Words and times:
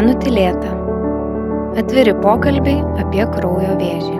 Nenutilėta. 0.00 0.70
Atviri 1.76 2.14
pokalbiai 2.24 2.78
apie 3.02 3.20
kraujo 3.34 3.74
vėžį. 3.76 4.14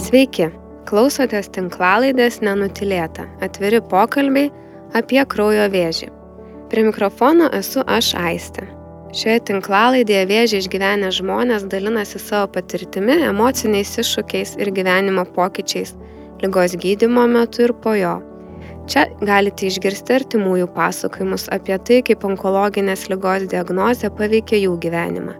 Sveiki, 0.00 0.46
klausotės 0.88 1.50
tinklalaidės 1.52 2.38
Nenutilėta. 2.40 3.26
Atviri 3.44 3.82
pokalbiai 3.90 4.48
apie 4.96 5.20
kraujo 5.28 5.66
vėžį. 5.74 6.08
Prie 6.72 6.86
mikrofono 6.86 7.50
esu 7.58 7.84
aš 7.84 8.14
Aistė. 8.16 8.64
Šioje 9.12 9.42
tinklalaidėje 9.50 10.24
vėžį 10.32 10.62
išgyvenę 10.64 11.12
žmonės 11.18 11.68
dalinasi 11.68 12.22
savo 12.24 12.48
patirtimi, 12.56 13.20
emociniais 13.28 13.92
iššūkiais 14.00 14.56
ir 14.56 14.72
gyvenimo 14.72 15.28
pokyčiais, 15.36 15.92
lygos 16.40 16.80
gydimo 16.80 17.28
metu 17.28 17.68
ir 17.68 17.76
po 17.84 17.92
jo. 17.92 18.16
Čia 18.88 19.02
galite 19.20 19.66
išgirsti 19.68 20.14
artimųjų 20.16 20.70
pasakojimus 20.72 21.42
apie 21.52 21.76
tai, 21.84 21.98
kaip 22.08 22.22
onkologinės 22.24 23.02
lygos 23.12 23.44
diagnozė 23.52 24.08
paveikia 24.16 24.62
jų 24.62 24.78
gyvenimą. 24.80 25.34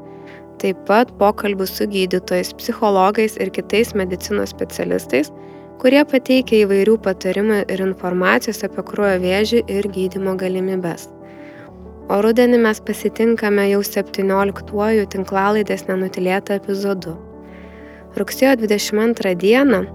Taip 0.61 0.83
pat 0.84 1.15
pokalbių 1.16 1.65
su 1.70 1.87
gydytojais, 1.89 2.51
psichologais 2.61 3.39
ir 3.41 3.48
kitais 3.56 3.95
medicinos 3.97 4.53
specialistais, 4.53 5.33
kurie 5.80 6.03
pateikia 6.11 6.66
įvairių 6.66 6.98
patarimų 7.06 7.62
ir 7.73 7.84
informacijos 7.87 8.61
apie 8.69 8.84
kraujo 8.91 9.16
vėžį 9.23 9.62
ir 9.78 9.89
gydimo 9.97 10.37
galimybes. 10.37 11.09
O 12.12 12.20
rudenį 12.25 12.61
mes 12.67 12.83
pasitinkame 12.84 13.70
jau 13.70 13.80
17-uoju 13.80 15.09
tinklalaidės 15.15 15.89
nenutilėtą 15.89 16.61
epizodu. 16.61 17.17
Rugsėjo 18.20 18.59
22 18.61 19.39
dieną 19.41 19.87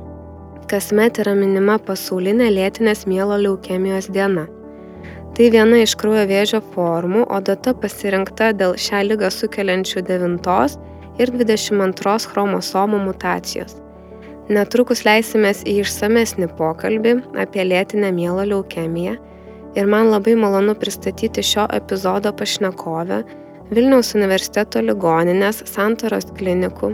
kasmet 0.70 1.20
yra 1.22 1.34
minima 1.38 1.78
pasaulinė 1.88 2.50
lėtinės 2.54 3.06
mielo 3.10 3.38
leukemijos 3.42 4.10
diena. 4.14 4.48
Tai 5.34 5.50
viena 5.50 5.80
iš 5.82 5.96
kraujo 5.98 6.24
vėžio 6.30 6.60
formų, 6.74 7.24
o 7.26 7.40
data 7.42 7.74
pasirinkta 7.74 8.52
dėl 8.54 8.76
šią 8.78 9.02
lygą 9.10 9.32
sukeliančių 9.34 10.04
9 10.10 10.78
ir 11.22 11.32
22 11.34 12.18
chromosomų 12.32 13.00
mutacijos. 13.08 13.78
Netrukus 14.54 15.06
leisimės 15.08 15.64
į 15.64 15.80
išsamesnį 15.86 16.50
pokalbį 16.58 17.16
apie 17.46 17.64
lėtinę 17.64 18.12
mielo 18.12 18.44
leukemiją 18.44 19.16
ir 19.80 19.88
man 19.90 20.12
labai 20.12 20.36
malonu 20.36 20.76
pristatyti 20.76 21.46
šio 21.46 21.70
epizodo 21.72 22.34
pašnekovę 22.36 23.24
Vilniaus 23.74 24.12
universiteto 24.18 24.84
ligoninės 24.84 25.64
Santaros 25.70 26.28
klinikų 26.38 26.92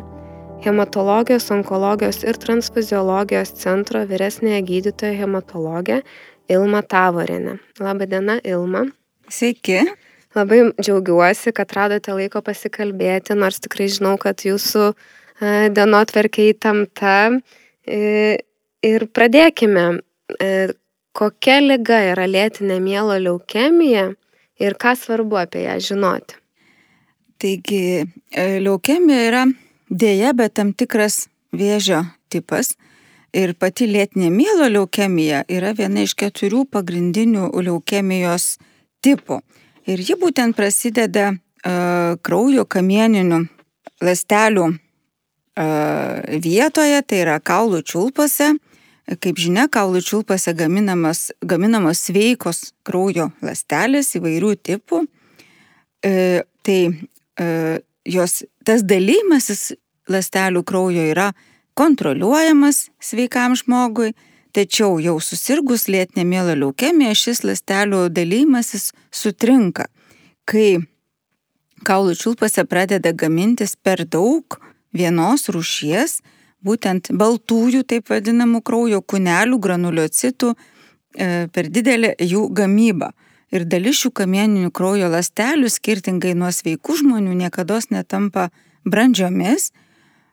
hematologijos, 0.64 1.52
onkologijos 1.52 2.24
ir 2.28 2.38
transfuziologijos 2.40 3.54
centro 3.62 4.02
vyresnėje 4.08 4.60
gydytoja 4.68 5.16
hematologė 5.22 6.02
Ilma 6.52 6.82
Tavorinė. 6.84 7.60
Labadiena, 7.80 8.40
Ilma. 8.44 8.86
Sveiki. 9.32 9.84
Labai 10.38 10.60
džiaugiuosi, 10.78 11.54
kad 11.58 11.72
radote 11.74 12.14
laiko 12.14 12.42
pasikalbėti, 12.46 13.38
nors 13.38 13.62
tikrai 13.64 13.88
žinau, 13.90 14.14
kad 14.22 14.44
jūsų 14.46 14.84
e, 14.92 15.70
dienotverkė 15.74 16.50
įtamta. 16.52 17.16
E, 17.88 18.02
ir 18.86 19.08
pradėkime. 19.16 19.86
E, 20.38 20.52
kokia 21.18 21.58
lyga 21.64 22.02
yra 22.12 22.28
lėtinė 22.30 22.78
mielo 22.84 23.16
leukemija 23.18 24.12
ir 24.62 24.78
ką 24.82 24.94
svarbu 25.00 25.40
apie 25.42 25.64
ją 25.66 25.80
žinoti? 25.88 26.38
Taigi, 27.40 27.82
leukemija 28.36 29.26
yra 29.30 29.48
Dėja, 29.90 30.36
bet 30.38 30.54
tam 30.54 30.70
tikras 30.78 31.28
vėžio 31.50 32.04
tipas 32.30 32.76
ir 33.34 33.56
pati 33.58 33.88
lėtinė 33.90 34.30
mielo 34.34 34.68
leukemija 34.70 35.44
yra 35.50 35.74
viena 35.78 36.04
iš 36.06 36.14
keturių 36.18 36.66
pagrindinių 36.70 37.50
leukemijos 37.66 38.60
tipų. 39.02 39.40
Ir 39.90 40.02
ji 40.06 40.18
būtent 40.22 40.54
prasideda 40.58 41.32
uh, 41.34 42.18
kraujo 42.22 42.66
kamieninių 42.70 43.42
lastelių 44.06 44.68
uh, 44.70 46.38
vietoje, 46.38 47.02
tai 47.02 47.22
yra 47.26 47.40
kaulų 47.42 47.82
čiulpose. 47.82 48.54
Kaip 49.10 49.42
žinia, 49.42 49.66
kaulų 49.74 50.04
čiulpose 50.06 50.54
gaminamos, 50.54 51.32
gaminamos 51.42 52.06
sveikos 52.06 52.76
kraujo 52.86 53.32
lastelės 53.42 54.14
įvairių 54.20 54.54
tipų. 54.70 55.02
Uh, 56.06 56.42
tai 56.62 56.82
uh, 56.94 57.80
jos 58.10 58.44
tas 58.66 58.84
dalymasis 58.84 59.74
lastelių 60.10 60.64
kraujo 60.66 61.06
yra 61.12 61.30
kontroliuojamas 61.80 62.90
sveikam 63.00 63.56
žmogui, 63.56 64.14
tačiau 64.56 64.98
jau 65.00 65.18
susirgus 65.24 65.88
lėtinė 65.92 66.26
mėla 66.28 66.56
leukemija 66.58 67.14
šis 67.16 67.44
lastelių 67.46 68.08
dalymasis 68.14 68.90
sutrinka, 69.14 69.88
kai 70.50 70.82
kaulų 71.88 72.18
čiulpose 72.20 72.66
pradeda 72.68 73.14
gamintis 73.14 73.76
per 73.76 74.04
daug 74.04 74.60
vienos 74.96 75.48
rūšies, 75.54 76.20
būtent 76.66 77.14
baltųjų 77.16 77.86
taip 77.88 78.10
vadinamų 78.12 78.62
kraujo 78.66 79.00
kūnelių, 79.02 79.60
granuliocitų, 79.64 80.54
e, 81.16 81.48
per 81.54 81.70
didelę 81.70 82.16
jų 82.20 82.50
gamybą. 82.54 83.14
Ir 83.50 83.66
dalis 83.66 83.98
šių 84.04 84.12
kamieninių 84.14 84.70
kraujo 84.76 85.10
lastelių, 85.10 85.70
skirtingai 85.74 86.36
nuo 86.38 86.52
sveikų 86.54 87.00
žmonių, 87.02 87.34
niekada 87.34 87.80
netampa 87.90 88.50
brandžiomis, 88.86 89.72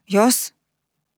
jos 0.07 0.53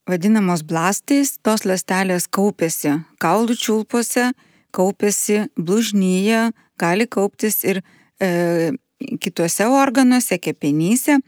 vadinamos 0.09 0.63
blastais, 0.63 1.37
tos 1.43 1.67
lastelės 1.69 2.29
kaupėsi 2.31 2.95
kaulų 3.21 3.57
čiulpose, 3.59 4.31
kaupėsi 4.71 5.49
blužnyje, 5.59 6.53
gali 6.79 7.07
kauptis 7.11 7.65
ir 7.67 7.83
e, 8.21 8.71
kituose 9.21 9.67
organuose, 9.67 10.39
kepenyse. 10.39 11.19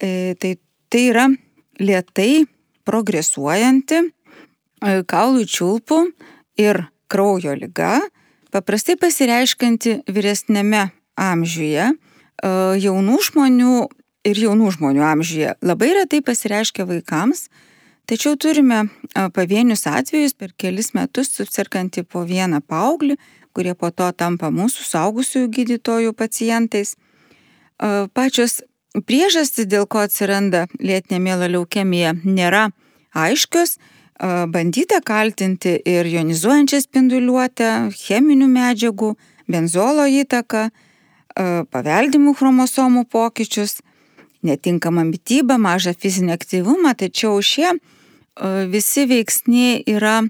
E, 0.00 0.34
tai, 0.40 0.54
tai 0.88 1.02
yra 1.10 1.26
lietai 1.80 2.46
progresuojanti 2.88 4.00
e, 4.00 4.08
kaulų 5.04 5.44
čiulpų 5.44 6.00
ir 6.60 6.82
kraujo 7.10 7.54
lyga, 7.58 7.98
paprastai 8.52 8.96
pasireiškianti 9.00 10.00
vyresnėme 10.10 10.90
amžiuje, 11.20 11.90
e, 11.90 11.96
jaunų 12.84 13.18
žmonių 13.30 13.74
ir 14.28 14.40
jaunų 14.44 14.70
žmonių 14.76 15.04
amžiuje 15.06 15.56
labai 15.64 15.92
retai 15.96 16.20
pasireiškia 16.24 16.86
vaikams, 16.88 17.48
tačiau 18.10 18.36
turime 18.36 18.88
pavienius 19.14 19.86
atvejus 19.88 20.34
per 20.34 20.52
kelis 20.58 20.92
metus 20.94 21.30
susirkantį 21.36 22.04
po 22.04 22.24
vieną 22.28 22.60
paauglį, 22.60 23.16
kurie 23.54 23.74
po 23.74 23.90
to 23.90 24.10
tampa 24.12 24.50
mūsų 24.54 24.86
saugusiųjų 24.86 25.48
gydytojų 25.56 26.12
pacientais. 26.18 26.96
Pačios 28.14 28.60
priežastys, 29.06 29.68
dėl 29.70 29.86
ko 29.86 30.04
atsiranda 30.06 30.66
lėtinė 30.78 31.20
mėla 31.22 31.48
leukemija, 31.54 32.14
nėra 32.24 32.68
aiškios, 33.14 33.78
bandyta 34.20 35.00
kaltinti 35.00 35.80
ir 35.86 36.06
jonizuojančią 36.06 36.80
spinduliuotę, 36.84 37.70
cheminių 37.96 38.48
medžiagų, 38.52 39.14
benzolo 39.48 40.04
įtaką, 40.06 40.68
paveldimų 41.72 42.34
chromosomų 42.36 43.06
pokyčius, 43.08 43.80
netinkamą 44.44 45.06
mytybą, 45.08 45.56
mažą 45.60 45.94
fizinį 45.96 46.34
aktyvumą, 46.36 46.94
tačiau 46.96 47.40
šie 47.44 47.72
visi 48.72 49.06
veiksniai 49.08 49.82
yra 49.88 50.20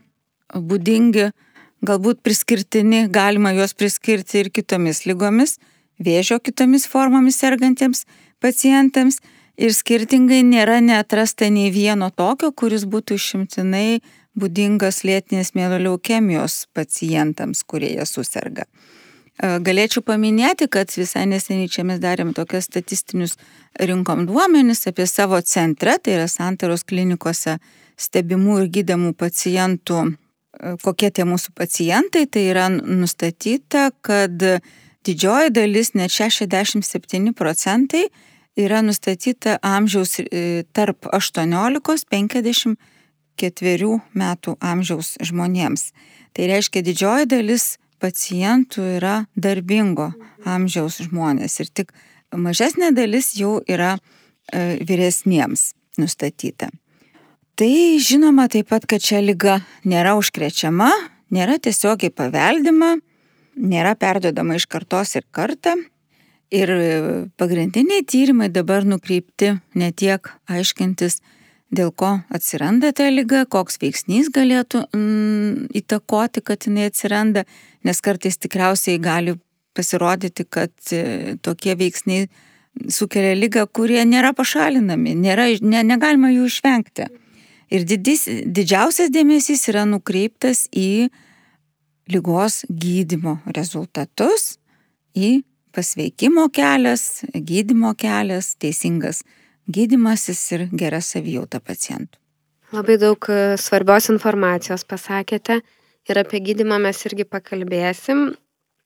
būdingi, 0.55 1.31
galbūt 1.87 2.23
priskirtini, 2.23 3.07
galima 3.09 3.53
juos 3.57 3.75
priskirti 3.75 4.45
ir 4.45 4.51
kitomis 4.55 5.05
lygomis, 5.07 5.59
vėžio 5.99 6.41
kitomis 6.43 6.87
formomis 6.91 7.39
sergantiems 7.41 8.05
pacientams 8.41 9.21
ir 9.61 9.75
skirtingai 9.77 10.41
nėra 10.47 10.81
neatrasta 10.85 11.51
nei 11.53 11.71
vieno 11.75 12.09
tokio, 12.11 12.51
kuris 12.53 12.87
būtų 12.89 13.19
išimtinai 13.21 14.01
būdingas 14.39 15.03
lėtinės 15.05 15.53
mėlo 15.59 15.81
leukemijos 15.83 16.65
pacientams, 16.77 17.63
kurie 17.67 17.93
ją 17.99 18.07
susirga. 18.09 18.67
Galėčiau 19.41 20.03
paminėti, 20.05 20.67
kad 20.69 20.93
visai 20.93 21.25
neseniai 21.29 21.71
čia 21.73 21.85
mes 21.89 22.01
darėm 22.01 22.35
tokias 22.37 22.67
statistinius 22.69 23.39
rinkom 23.81 24.27
duomenis 24.29 24.85
apie 24.91 25.07
savo 25.09 25.41
centrą, 25.41 25.97
tai 25.97 26.19
yra 26.19 26.27
santaros 26.29 26.85
klinikose 26.85 27.57
stebimų 28.01 28.59
ir 28.61 28.69
gydamų 28.75 29.15
pacientų, 29.17 30.03
kokie 30.85 31.09
tie 31.09 31.25
mūsų 31.25 31.55
pacientai, 31.57 32.27
tai 32.29 32.45
yra 32.53 32.69
nustatyta, 32.69 33.91
kad 34.05 34.37
didžioji 35.09 35.55
dalis, 35.57 35.95
net 35.97 36.13
67 36.13 37.33
procentai, 37.33 38.11
yra 38.57 38.83
nustatyta 38.83 39.59
amžiaus 39.63 40.21
e, 40.21 40.65
tarp 40.73 41.07
18-54 41.07 44.01
metų 44.15 44.57
amžiaus 44.61 45.17
žmonėms. 45.23 45.93
Tai 46.35 46.47
reiškia, 46.51 46.83
didžioji 46.87 47.27
dalis 47.31 47.79
pacientų 48.01 48.81
yra 48.97 49.27
darbingo 49.37 50.13
amžiaus 50.49 50.97
žmonės 51.05 51.61
ir 51.61 51.67
tik 51.69 51.93
mažesnė 52.35 52.93
dalis 52.97 53.37
jau 53.39 53.61
yra 53.69 53.97
e, 53.97 53.99
vyresniems 54.87 55.75
nustatyta. 56.01 56.69
Tai 57.61 58.01
žinoma 58.01 58.49
taip 58.49 58.73
pat, 58.73 58.87
kad 58.89 59.05
čia 59.05 59.21
lyga 59.21 59.61
nėra 59.85 60.17
užkrečiama, 60.17 60.89
nėra 61.35 61.59
tiesiogiai 61.61 62.09
paveldima, 62.09 62.97
nėra 63.61 63.93
perdodama 64.01 64.57
iš 64.57 64.65
kartos 64.71 65.13
ir 65.19 65.25
kartą 65.35 65.75
Ir 66.51 66.71
pagrindiniai 67.39 68.03
tyrimai 68.03 68.49
dabar 68.51 68.83
nukreipti 68.83 69.53
ne 69.79 69.91
tiek 69.95 70.27
aiškintis, 70.51 71.21
dėl 71.71 71.93
ko 71.95 72.17
atsiranda 72.35 72.91
ta 72.97 73.07
lyga, 73.11 73.45
koks 73.47 73.79
veiksnys 73.79 74.33
galėtų 74.35 74.83
mm, 74.91 75.71
įtakoti, 75.79 76.43
kad 76.43 76.67
jinai 76.67 76.89
atsiranda, 76.91 77.45
nes 77.87 78.03
kartais 78.03 78.39
tikriausiai 78.43 78.99
gali 78.99 79.37
pasirodyti, 79.79 80.47
kad 80.51 80.75
e, 80.91 81.37
tokie 81.43 81.77
veiksniai 81.79 82.27
sukelia 82.91 83.37
lygą, 83.39 83.69
kurie 83.71 84.03
nėra 84.07 84.33
pašalinami, 84.35 85.15
nėra, 85.19 85.47
ne, 85.63 85.85
negalima 85.87 86.33
jų 86.35 86.49
išvengti. 86.51 87.07
Ir 87.71 87.87
didis, 87.87 88.27
didžiausias 88.27 89.13
dėmesys 89.15 89.63
yra 89.71 89.85
nukreiptas 89.87 90.67
į 90.75 91.07
lygos 92.11 92.65
gydimo 92.67 93.39
rezultatus, 93.55 94.57
į 95.15 95.45
pasveikimo 95.75 96.49
kelias, 96.55 97.23
gydimo 97.35 97.95
kelias, 97.99 98.55
teisingas 98.61 99.23
gydimasis 99.71 100.41
ir 100.57 100.67
gera 100.75 101.01
savijauta 101.05 101.61
pacientų. 101.61 102.19
Labai 102.75 102.97
daug 103.03 103.27
e, 103.31 103.57
svarbios 103.59 104.07
informacijos 104.13 104.85
pasakėte 104.87 105.59
ir 106.11 106.21
apie 106.23 106.41
gydimą 106.47 106.79
mes 106.85 107.01
irgi 107.09 107.27
pakalbėsim, 107.27 108.31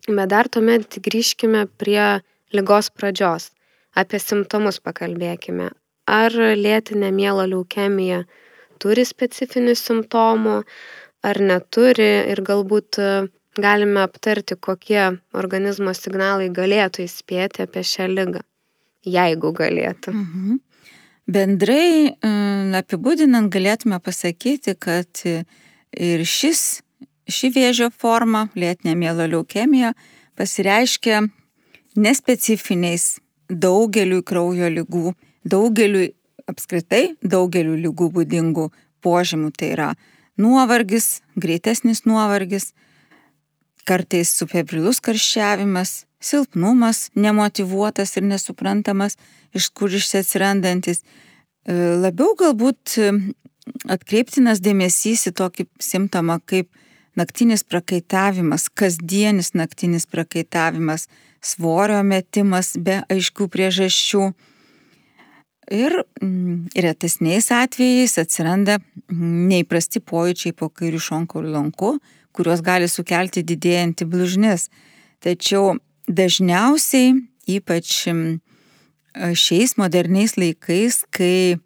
bet 0.09 0.33
dar 0.33 0.49
tuomet 0.49 0.99
grįžkime 1.05 1.67
prie 1.81 2.21
lygos 2.57 2.91
pradžios 2.91 3.51
apie 3.95 4.21
simptomus 4.21 4.81
pakalbėkime. 4.81 5.71
Ar 6.09 6.33
lėtinė 6.35 7.11
mielo 7.13 7.45
leukemija 7.49 8.25
turi 8.83 9.05
specifinių 9.09 9.77
simptomų, 9.79 10.59
ar 11.25 11.41
neturi 11.41 12.11
ir 12.33 12.43
galbūt 12.45 13.01
e, 13.01 13.11
galime 13.61 14.03
aptarti, 14.05 14.57
kokie 14.57 15.19
organizmo 15.37 15.95
signalai 15.95 16.51
galėtų 16.55 17.05
įspėti 17.07 17.65
apie 17.65 17.85
šią 17.87 18.09
lygą, 18.13 18.45
jeigu 19.07 19.53
galėtų. 19.57 20.15
Mhm. 20.15 20.63
Bendrai 21.25 22.13
e, 22.13 22.33
apibūdinant 22.77 23.49
galėtume 23.53 23.97
pasakyti, 24.05 24.75
kad 24.77 25.23
ir 25.25 26.25
šis, 26.29 26.83
ši 27.25 27.51
vėžio 27.55 27.89
forma, 27.89 28.51
lėtinė 28.55 28.93
mielo 28.99 29.25
leukemija, 29.33 29.95
pasireiškia 30.37 31.23
nespecifiniais 31.97 33.15
daugeliu 33.49 34.21
kraujo 34.27 34.69
lygų, 34.73 35.15
daugeliu 35.49 36.11
apskritai, 36.51 37.15
daugeliu 37.23 37.77
lygų 37.87 38.11
būdingų 38.19 38.69
požymių. 39.05 39.53
Tai 39.57 39.71
yra 39.73 39.91
nuovargis, 40.41 41.23
greitesnis 41.41 42.05
nuovargis, 42.09 42.73
kartais 43.89 44.33
subfebrilus 44.39 45.01
karščiavimas, 45.05 46.05
silpnumas, 46.25 47.11
nemotivuotas 47.15 48.17
ir 48.17 48.27
nesuprantamas, 48.29 49.19
iš 49.55 49.69
kur 49.77 49.93
iš 49.93 50.11
atsirandantis. 50.21 51.03
E, 51.65 51.75
labiau 52.05 52.35
galbūt 52.39 52.97
e, 52.99 53.11
atkreiptinas 53.93 54.63
dėmesys 54.65 55.29
į 55.31 55.35
tokį 55.41 55.69
simptomą 55.83 56.41
kaip 56.49 56.71
naktinis 57.19 57.63
prakaitavimas, 57.65 58.69
kasdienis 58.75 59.53
naktinis 59.55 60.09
prakaitavimas, 60.11 61.07
svorio 61.45 62.01
metimas 62.03 62.75
be 62.81 63.03
aiškių 63.13 63.49
priežasčių. 63.53 64.33
Ir 65.73 65.95
mm, 66.21 66.75
retesniais 66.77 67.49
atvejais 67.55 68.19
atsiranda 68.21 68.81
neįprasti 69.09 70.03
pojūčiai 70.05 70.53
po 70.57 70.69
kairių 70.69 71.01
šonkų 71.01 71.41
ir 71.41 71.49
lankų, 71.55 71.95
kuriuos 72.35 72.63
gali 72.65 72.89
sukelti 72.91 73.45
didėjantį 73.47 74.09
blužnis. 74.11 74.69
Tačiau 75.25 75.77
dažniausiai, 76.11 77.15
ypač 77.49 77.93
mm, 78.11 78.41
šiais 79.39 79.77
moderniais 79.81 80.37
laikais, 80.37 81.05
kai 81.15 81.61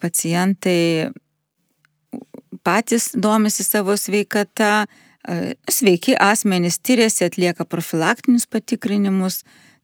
pacientai 0.00 1.10
patys 2.64 3.10
domisi 3.16 3.64
savo 3.64 3.96
sveikata, 3.96 4.86
Sveiki 5.66 6.14
asmenys 6.22 6.78
tyriasi, 6.78 7.24
atlieka 7.26 7.64
profilaktinius 7.66 8.46
patikrinimus, 8.46 9.40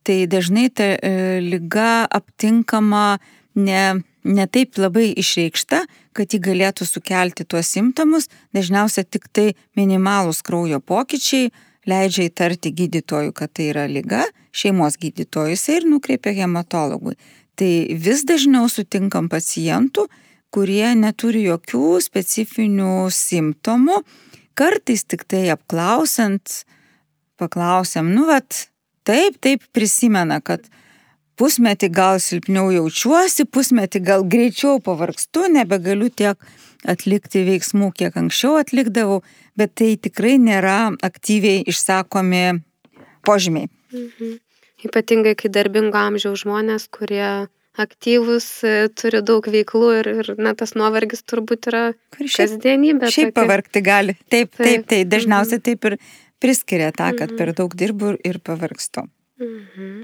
tai 0.06 0.22
dažnai 0.30 0.68
ta 0.70 0.92
e, 0.94 1.40
lyga 1.42 2.06
aptinkama 2.14 3.18
ne, 3.58 4.04
ne 4.24 4.46
taip 4.46 4.78
labai 4.78 5.10
išreikšta, 5.18 5.82
kad 6.16 6.32
ji 6.32 6.40
galėtų 6.42 6.86
sukelti 6.86 7.46
tuos 7.48 7.70
simptomus, 7.72 8.28
dažniausiai 8.54 9.06
tik 9.08 9.28
tai 9.32 9.52
minimalūs 9.78 10.42
kraujo 10.46 10.80
pokyčiai 10.80 11.50
leidžia 11.88 12.28
įtarti 12.30 12.72
gydytojų, 12.78 13.32
kad 13.34 13.52
tai 13.56 13.70
yra 13.72 13.86
lyga, 13.90 14.24
šeimos 14.54 14.98
gydytojus 15.02 15.64
ir 15.72 15.86
nukreipia 15.88 16.34
hematologui. 16.36 17.16
Tai 17.58 17.72
vis 18.00 18.22
dažniau 18.28 18.68
sutinkam 18.70 19.28
pacientų, 19.32 20.06
kurie 20.52 20.92
neturi 20.98 21.46
jokių 21.48 21.98
specifinių 22.04 23.08
simptomų, 23.12 24.02
kartais 24.58 25.04
tik 25.08 25.24
tai 25.28 25.46
apklausant, 25.52 26.62
paklausiam, 27.40 28.12
nu, 28.12 28.26
vat, 28.28 28.68
taip, 29.08 29.40
taip 29.42 29.64
prisimena, 29.74 30.40
kad 30.44 30.68
pusmetį 31.42 31.88
gal 31.90 32.20
silpniau 32.22 32.70
jaučiuosi, 32.70 33.48
pusmetį 33.50 34.02
gal 34.06 34.22
greičiau 34.30 34.78
pavargstu, 34.84 35.48
nebegaliu 35.50 36.06
tiek 36.06 36.38
atlikti 36.86 37.42
veiksmų, 37.48 37.90
kiek 37.98 38.14
anksčiau 38.18 38.60
atlikdavau, 38.60 39.22
bet 39.58 39.74
tai 39.78 39.96
tikrai 39.98 40.36
nėra 40.38 40.92
aktyviai 41.02 41.64
išsakomi 41.72 42.44
požymiai. 43.26 43.70
Mhm. 43.90 44.38
Ypatingai, 44.86 45.34
kai 45.38 45.50
darbingo 45.54 45.98
amžiaus 45.98 46.42
žmonės, 46.42 46.88
kurie 46.90 47.46
aktyvus, 47.78 48.46
e, 48.66 48.88
turi 48.98 49.22
daug 49.22 49.46
veiklų 49.46 49.90
ir, 50.00 50.10
ir 50.22 50.30
na, 50.42 50.56
tas 50.58 50.74
nuovargis 50.78 51.22
turbūt 51.22 51.70
yra 51.70 51.84
šiaip, 52.18 52.34
kasdienybė. 52.34 53.10
Šiaip 53.14 53.30
tokia. 53.30 53.36
pavargti 53.38 53.82
gali. 53.86 54.16
Taip, 54.26 54.52
taip, 54.58 54.86
taip, 54.90 55.08
dažniausiai 55.10 55.58
mhm. 55.60 55.66
taip 55.70 55.90
ir 55.90 55.98
priskiria 56.42 56.90
tą, 56.90 57.12
kad 57.14 57.30
mhm. 57.30 57.38
per 57.38 57.54
daug 57.58 57.74
dirbu 57.78 58.16
ir 58.26 58.42
pavargstu. 58.42 59.06
Mhm. 59.42 60.02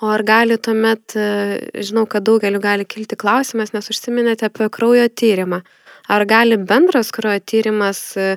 O 0.00 0.10
ar 0.12 0.20
gali 0.28 0.58
tuomet, 0.60 1.14
e, 1.16 1.80
žinau, 1.80 2.04
kad 2.04 2.24
daugeliu 2.28 2.60
gali 2.60 2.84
kilti 2.84 3.16
klausimas, 3.16 3.72
nes 3.72 3.88
užsiminėte 3.88 4.44
apie 4.44 4.68
kraujo 4.68 5.06
tyrimą. 5.08 5.62
Ar 6.12 6.24
gali 6.28 6.58
bendras 6.60 7.08
kraujo 7.16 7.40
tyrimas 7.40 8.00
e, 8.20 8.34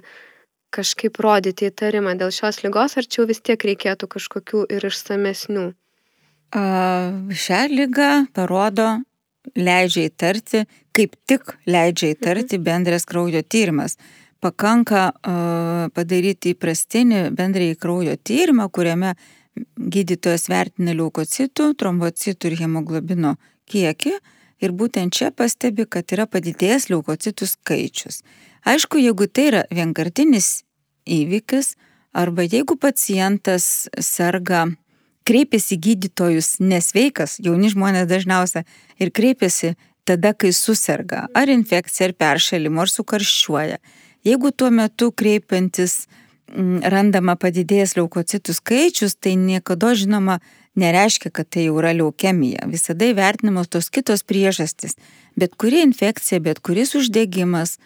kažkaip 0.72 1.20
rodyti 1.20 1.68
įtarimą 1.68 2.16
dėl 2.22 2.32
šios 2.32 2.62
lygos, 2.64 2.96
ar 2.96 3.04
čia 3.04 3.26
vis 3.28 3.44
tiek 3.44 3.60
reikėtų 3.60 4.08
kažkokių 4.08 4.64
ir 4.72 4.88
išsamesnių? 4.88 5.66
Šią 6.50 7.60
lygą 7.70 8.12
parodo, 8.34 8.88
leidžia 9.60 10.08
įtarti, 10.08 10.64
kaip 10.96 11.18
tik 11.28 11.58
leidžia 11.68 12.14
įtarti 12.16 12.56
mhm. 12.56 12.66
bendras 12.70 13.06
kraujo 13.10 13.44
tyrimas. 13.44 14.00
Pakanka 14.40 15.10
padaryti 15.92 16.54
įprastinį 16.56 17.26
bendrąjį 17.36 17.76
kraujo 17.76 18.16
tyrimą, 18.24 18.70
kuriame 18.72 19.18
gydytojas 19.80 20.50
vertina 20.50 20.94
leukocitų, 20.98 21.74
trombocitų 21.80 22.52
ir 22.52 22.58
hemoglobino 22.64 23.36
kiekį 23.70 24.16
ir 24.64 24.76
būtent 24.76 25.16
čia 25.16 25.32
pastebi, 25.32 25.86
kad 25.86 26.12
yra 26.16 26.28
padidėjęs 26.28 26.90
leukocitų 26.92 27.48
skaičius. 27.48 28.22
Aišku, 28.68 29.00
jeigu 29.00 29.28
tai 29.32 29.48
yra 29.52 29.64
vienkartinis 29.72 30.64
įvykis 31.08 31.76
arba 32.14 32.44
jeigu 32.44 32.76
pacientas 32.80 33.88
serga 34.04 34.68
kreipiasi 35.30 35.78
gydytojus 35.78 36.58
nesveikas, 36.64 37.38
jauni 37.44 37.70
žmonės 37.72 38.08
dažniausiai 38.10 38.66
ir 39.00 39.12
kreipiasi 39.14 39.76
tada, 40.10 40.34
kai 40.34 40.50
susirga, 40.56 41.28
ar 41.38 41.52
infekcija, 41.54 42.10
ar 42.10 42.16
peršalimo, 42.18 42.82
ar 42.82 42.90
sukarščiuoja. 42.90 43.78
Jeigu 44.26 44.52
tuo 44.52 44.72
metu 44.74 45.12
kreipiantis 45.16 46.02
mm, 46.08 46.29
randama 46.94 47.36
padidėjęs 47.40 47.96
leukocitų 47.98 48.56
skaičius, 48.58 49.16
tai 49.16 49.36
niekada 49.40 49.94
žinoma 49.98 50.40
nereiškia, 50.80 51.32
kad 51.34 51.50
tai 51.52 51.68
jau 51.68 51.78
yra 51.82 51.94
leukemija. 51.98 52.68
Visada 52.72 53.10
įvertinamos 53.10 53.70
tos 53.72 53.90
kitos 53.94 54.24
priežastys. 54.28 54.98
Bet 55.40 55.56
kuri 55.60 55.84
infekcija, 55.86 56.42
bet 56.44 56.62
kuris 56.66 56.96
uždegimas, 56.98 57.78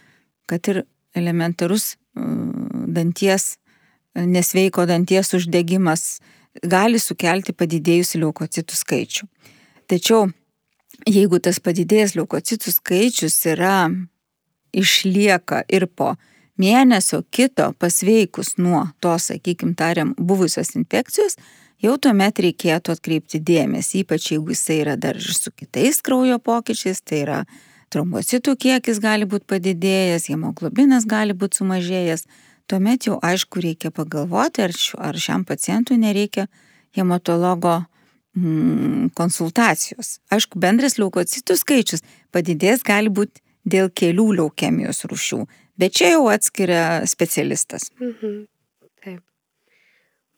kad 0.49 0.67
ir 0.71 0.83
elementarus 1.15 1.95
danties, 2.13 3.57
nesveiko 4.15 4.85
danties 4.89 5.33
uždegimas, 5.33 6.21
gali 6.61 7.01
sukelti 7.01 7.55
padidėjusių 7.57 8.25
leukocitų 8.27 8.77
skaičių. 8.77 9.27
Tačiau 9.89 10.27
jeigu 11.09 11.39
tas 11.43 11.59
padidėjęs 11.63 12.15
leukocitų 12.19 12.73
skaičius 12.73 13.39
yra 13.49 13.89
išlieka 14.73 15.63
ir 15.69 15.87
po 15.87 16.13
mėnesio 16.59 17.23
kito 17.33 17.71
pasveikus 17.79 18.55
nuo 18.57 18.85
tos, 19.01 19.29
sakykim, 19.31 19.73
tariam, 19.77 20.13
buvusios 20.17 20.73
infekcijos, 20.77 21.37
jau 21.83 21.97
tuomet 21.97 22.39
reikėtų 22.45 22.95
atkreipti 22.95 23.41
dėmesį, 23.43 24.03
ypač 24.03 24.31
jeigu 24.33 24.53
jisai 24.53 24.79
yra 24.83 24.97
dar 24.97 25.19
ir 25.19 25.35
su 25.35 25.51
kitais 25.51 26.01
kraujo 26.05 26.39
pokyčiais, 26.39 27.01
tai 27.01 27.23
yra 27.25 27.43
trombocitų 27.93 28.55
kiekis 28.57 29.01
gali 29.03 29.27
būti 29.29 29.49
padidėjęs, 29.53 30.29
hemoglobinas 30.31 31.07
gali 31.09 31.35
būti 31.37 31.61
sumažėjęs, 31.61 32.27
tuomet 32.69 33.07
jau 33.09 33.19
aišku 33.21 33.61
reikia 33.63 33.91
pagalvoti, 33.93 34.63
ar, 34.65 34.73
šiu, 34.73 34.99
ar 35.01 35.17
šiam 35.19 35.43
pacientui 35.45 35.99
nereikia 36.01 36.47
hematologo 36.95 37.81
mm, 38.37 39.11
konsultacijos. 39.17 40.17
Aišku, 40.33 40.61
bendras 40.61 40.97
leukocitų 41.01 41.57
skaičius 41.59 42.05
padidės 42.33 42.85
gali 42.85 43.11
būti 43.13 43.43
dėl 43.63 43.91
kelių 43.93 44.31
leukemijos 44.39 45.05
rūšių, 45.09 45.43
bet 45.79 45.95
čia 45.99 46.13
jau 46.15 46.27
atskiria 46.31 47.03
specialistas. 47.09 47.89
Mhm. 47.99 48.43
Taip. 49.03 49.21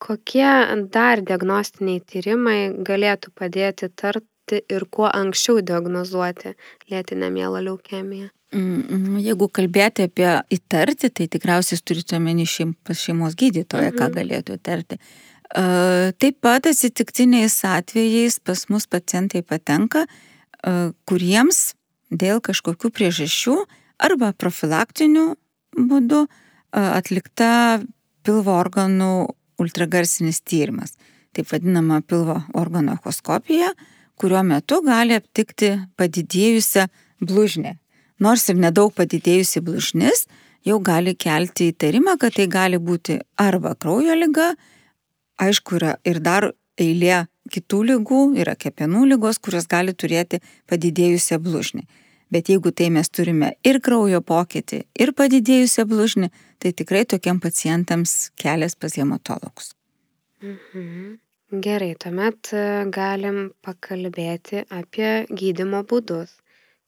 Kokie 0.06 0.52
dar 0.94 1.22
diagnostiniai 1.26 2.02
tyrimai 2.04 2.60
galėtų 2.86 3.32
padėti 3.36 3.90
tarti 3.96 4.62
ir 4.70 4.86
kuo 4.92 5.08
anksčiau 5.10 5.62
diagnozuoti 5.66 6.56
lėtinę 6.92 7.32
mielą 7.34 7.64
leukemiją? 7.66 8.30
Mm, 8.56 9.18
jeigu 9.24 9.48
kalbėti 9.52 10.06
apie 10.06 10.28
įtarti, 10.54 11.10
tai 11.10 11.26
tikriausiai 11.32 11.82
turite 11.84 12.16
omeny 12.20 12.46
šeim, 12.48 12.76
šeimos 12.88 13.36
gydytoją, 13.40 13.90
mhm. 13.92 13.98
ką 14.00 14.12
galėtų 14.20 14.60
įtarti. 14.60 15.00
Taip 16.20 16.38
pat 16.42 16.68
atsitiktiniais 16.70 17.58
atvejais 17.70 18.40
pas 18.44 18.64
mus 18.70 18.88
pacientai 18.90 19.44
patenka, 19.46 20.06
kuriems 21.06 21.76
dėl 22.10 22.42
kažkokių 22.44 22.90
priežasčių 22.96 23.58
arba 24.02 24.32
profilaktinių 24.38 25.26
būdų 25.76 26.26
atlikta 26.76 27.82
pilvo 28.26 28.56
organų 28.60 29.12
ultragarsinis 29.62 30.42
tyrimas. 30.44 30.96
Taip 31.36 31.50
vadinama 31.52 32.02
pilvo 32.02 32.40
organo 32.56 32.96
echoskopija, 32.96 33.72
kurio 34.20 34.42
metu 34.48 34.82
gali 34.86 35.18
aptikti 35.20 35.74
padidėjusią 36.00 36.88
blužnę. 37.24 37.76
Nors 38.20 38.48
ir 38.50 38.60
nedaug 38.60 38.94
padidėjusi 38.96 39.62
blužnis, 39.64 40.26
jau 40.66 40.80
gali 40.80 41.16
kelti 41.20 41.72
įtarimą, 41.74 42.16
kad 42.20 42.38
tai 42.38 42.48
gali 42.52 42.80
būti 42.80 43.20
arba 43.40 43.76
kraujo 43.76 44.16
lyga, 44.16 44.54
aišku, 45.44 45.76
yra 45.80 45.98
ir 46.08 46.22
dar 46.24 46.54
eilė 46.80 47.26
kitų 47.52 47.82
lygų, 47.92 48.22
yra 48.42 48.56
kepenų 48.56 49.04
lygos, 49.12 49.40
kurios 49.44 49.68
gali 49.68 49.94
turėti 49.94 50.40
padidėjusią 50.72 51.40
blužnį. 51.44 51.84
Bet 52.34 52.50
jeigu 52.50 52.72
tai 52.74 52.90
mes 52.94 53.10
turime 53.14 53.52
ir 53.68 53.80
kraujo 53.86 54.22
pokytį, 54.26 54.82
ir 54.98 55.12
padidėjusią 55.18 55.86
blužnį, 55.90 56.32
tai 56.60 56.72
tikrai 56.74 57.04
tokiem 57.06 57.40
pacientams 57.44 58.32
kelias 58.42 58.76
pas 58.76 58.98
hematologus. 58.98 59.76
Mhm. 60.42 61.20
Gerai, 61.62 61.94
tuomet 62.02 62.50
e, 62.58 62.64
galim 62.92 63.52
pakalbėti 63.64 64.64
apie 64.74 65.28
gydimo 65.30 65.84
būdus. 65.86 66.34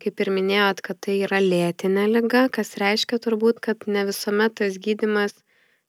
Kaip 0.01 0.21
ir 0.21 0.31
minėjot, 0.33 0.81
kad 0.85 0.97
tai 1.05 1.19
yra 1.25 1.37
lėtinė 1.41 2.07
lyga, 2.09 2.47
kas 2.53 2.75
reiškia 2.81 3.19
turbūt, 3.21 3.61
kad 3.61 3.85
ne 3.87 4.03
visuomet 4.09 4.57
tas 4.59 4.77
gydimas 4.81 5.37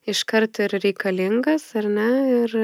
iškart 0.09 0.61
ir 0.65 0.77
reikalingas, 0.85 1.65
ar 1.81 1.89
ne? 1.93 2.11
Ir 2.45 2.55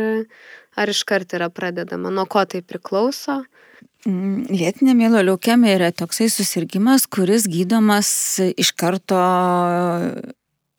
ar 0.77 0.93
iškart 0.93 1.35
yra 1.37 1.51
pradedama, 1.53 2.13
nuo 2.13 2.25
ko 2.31 2.45
tai 2.49 2.63
priklauso? 2.65 3.43
Mm, 3.43 3.65
lėtinė 4.05 4.95
mėlo 4.99 5.23
leukemija 5.25 5.79
yra 5.79 5.93
toksai 5.97 6.29
susirgymas, 6.33 7.07
kuris 7.07 7.47
gydomas 7.51 8.09
iš 8.41 8.73
karto 8.77 9.21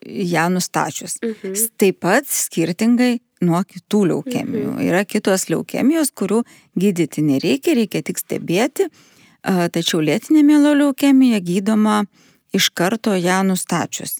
ją 0.05 0.45
nustačius. 0.53 1.17
Mhm. 1.23 1.55
Taip 1.81 1.99
pat 2.05 2.29
skirtingai 2.29 3.17
nuo 3.45 3.63
kitų 3.63 4.03
leukemijų. 4.11 4.75
Mhm. 4.75 4.85
Yra 4.85 5.05
kitos 5.05 5.49
leukemijos, 5.49 6.13
kurių 6.13 6.43
gydyti 6.77 7.25
nereikia, 7.25 7.73
reikia 7.77 8.03
tik 8.05 8.21
stebėti, 8.21 8.89
tačiau 9.43 9.99
lėtinė 10.01 10.45
mėlo 10.45 10.75
leukemija 10.77 11.41
gydoma 11.41 12.05
iš 12.55 12.69
karto 12.73 13.17
ją 13.17 13.41
nustačius. 13.45 14.17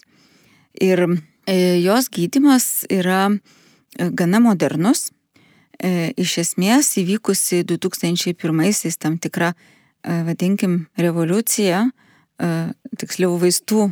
Ir 0.82 1.06
E, 1.46 1.78
jos 1.78 2.08
gydimas 2.10 2.84
yra 2.90 3.30
e, 3.30 4.08
gana 4.10 4.40
modernus. 4.42 5.12
E, 5.82 6.12
iš 6.16 6.38
esmės 6.42 6.94
įvykusi 7.00 7.62
2001-aisiais 7.68 8.96
tam 8.98 9.18
tikra, 9.20 9.54
vadinkim, 10.06 10.84
revoliucija, 10.94 11.80
tiksliau 13.00 13.32
vaistų 13.42 13.88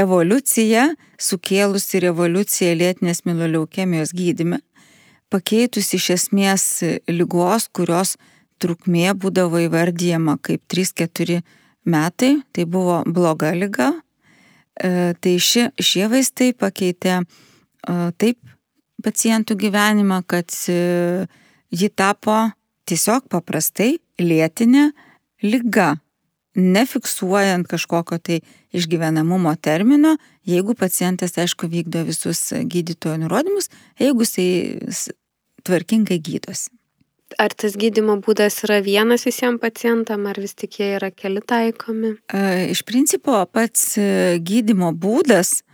evoliucija, 0.00 0.86
sukėlusi 1.20 2.00
revoliuciją 2.00 2.70
lėtinės 2.80 3.26
miloleukemijos 3.28 4.14
gydime, 4.16 4.62
pakeitus 5.28 5.92
iš 5.98 6.08
esmės 6.14 6.64
lygos, 7.12 7.68
kurios 7.76 8.14
trukmė 8.56 9.12
būdavo 9.20 9.60
įvardyjama 9.66 10.38
kaip 10.40 10.64
3-4 10.72 11.42
metai, 11.84 12.38
tai 12.56 12.64
buvo 12.64 13.02
bloga 13.04 13.52
lyga, 13.52 13.92
E, 14.76 15.14
tai 15.20 15.38
ši, 15.40 15.70
šie 15.80 16.04
vaistai 16.12 16.50
pakeitė 16.52 17.14
e, 17.16 17.24
taip 18.20 18.36
pacientų 19.04 19.56
gyvenimą, 19.60 20.22
kad 20.28 20.52
e, 20.72 21.26
ji 21.74 21.90
tapo 21.90 22.38
tiesiog 22.86 23.28
paprastai 23.32 23.96
lėtinė 24.22 24.90
lyga, 25.44 25.96
nefiksuojant 26.56 27.68
kažkokio 27.68 28.18
tai 28.18 28.38
išgyvenamumo 28.76 29.52
termino, 29.60 30.16
jeigu 30.48 30.76
pacientas, 30.78 31.36
aišku, 31.36 31.68
vykdo 31.68 32.06
visus 32.08 32.48
gydytojo 32.52 33.18
nurodymus, 33.24 33.68
jeigu 34.00 34.24
jisai 34.24 35.12
tvarkingai 35.66 36.18
gydosi. 36.22 36.72
Ar 37.42 37.50
tas 37.58 37.74
gydymo 37.74 38.20
būdas 38.22 38.60
yra 38.64 38.78
vienas 38.86 39.26
visiems 39.26 39.58
pacientam, 39.60 40.28
ar 40.30 40.38
vis 40.38 40.54
tik 40.54 40.78
jie 40.78 40.92
yra 40.94 41.10
keli 41.10 41.42
taikomi? 41.42 42.14
Iš 42.70 42.84
principo 42.86 43.40
pats 43.50 43.96
e, 43.98 44.38
gydymo 44.38 44.92
būdas 44.94 45.65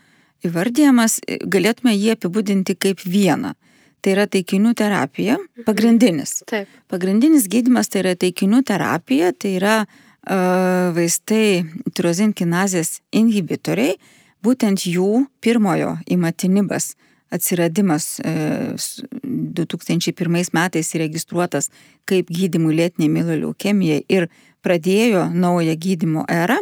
įvardyjamas, 0.47 1.21
e, 1.27 1.39
galėtume 1.47 1.95
jį 1.95 2.11
apibūdinti 2.17 2.77
kaip 2.79 3.03
vieną. 3.05 3.55
Tai 4.03 4.11
yra 4.17 4.27
taikinių 4.27 4.75
terapija, 4.75 5.39
pagrindinis. 5.67 6.43
Taip. 6.51 6.67
Pagrindinis 6.91 7.47
gydimas 7.47 7.89
tai 7.89 8.03
yra 8.03 8.17
taikinių 8.19 8.65
terapija, 8.67 9.31
tai 9.31 9.55
yra 9.61 9.87
uh, 9.87 10.91
vaistai 10.97 11.63
tirozinkinazės 11.95 12.99
inhibitoriai, 13.15 13.95
būtent 14.43 14.83
jų 14.91 15.31
pirmojo 15.39 16.03
imatinibas 16.11 16.97
atsiradimas 17.33 18.21
2001 18.21 20.37
e, 20.37 20.45
metais 20.53 20.95
įregistruotas 20.97 21.71
kaip 22.05 22.27
gydimų 22.27 22.73
lėtinė 22.77 23.09
milo 23.09 23.37
leukemija 23.39 24.03
ir 24.11 24.29
pradėjo 24.67 25.31
naują 25.31 25.77
gydimo 25.79 26.27
erą, 26.29 26.59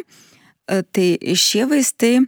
tai 0.67 1.19
šie 1.35 1.65
vaistai 1.73 2.21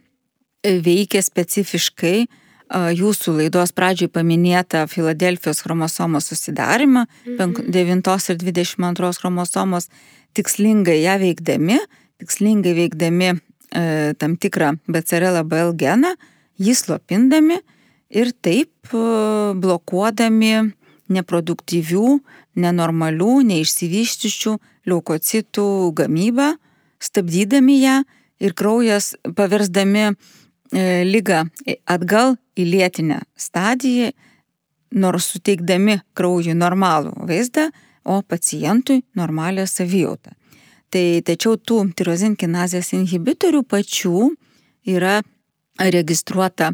veikia 0.62 1.23
specifiškai 1.23 2.26
jūsų 2.73 3.35
laidos 3.37 3.73
pradžioj 3.76 4.09
paminėta 4.12 4.87
Filadelfijos 4.88 5.61
chromosomos 5.64 6.31
susidarimą, 6.31 7.07
mhm. 7.26 7.69
9 7.69 8.31
ir 8.31 8.38
22 8.40 9.12
chromosomos, 9.21 9.88
tikslingai 10.33 11.02
ją 11.02 11.19
veikdami, 11.21 11.78
tikslingai 12.23 12.73
veikdami 12.78 13.28
e, 13.33 14.14
tam 14.16 14.37
tikrą 14.37 14.78
BCRL 14.88 15.42
BL 15.45 15.75
geną, 15.76 16.14
jį 16.57 16.75
slopindami, 16.78 17.61
ir 18.09 18.33
taip 18.40 18.95
e, 18.95 19.02
blokuodami 19.59 20.73
neproduktyvių, 21.12 22.21
nenormalių, 22.57 23.35
neišsivyščiusių 23.50 24.57
leukocitų 24.88 25.66
gamybą, 25.99 26.54
stabdydami 27.02 27.81
ją 27.83 27.97
ir 28.42 28.54
kraujas 28.59 29.12
paversdami 29.37 30.12
lygą 30.73 31.45
atgal 31.87 32.37
į 32.57 32.67
lėtinę 32.69 33.23
stadiją, 33.37 34.12
nors 34.93 35.31
suteikdami 35.33 36.00
kraujui 36.17 36.55
normalų 36.57 37.14
vaizdą, 37.29 37.71
o 38.05 38.23
pacientui 38.23 39.02
normalią 39.14 39.67
savijautą. 39.67 40.33
Tai 40.93 41.05
tačiau 41.25 41.57
tų 41.57 41.85
tirozinkinazės 41.97 42.93
inhibitorių 42.97 43.62
pačių 43.64 44.33
yra 44.93 45.21
registruota 45.79 46.73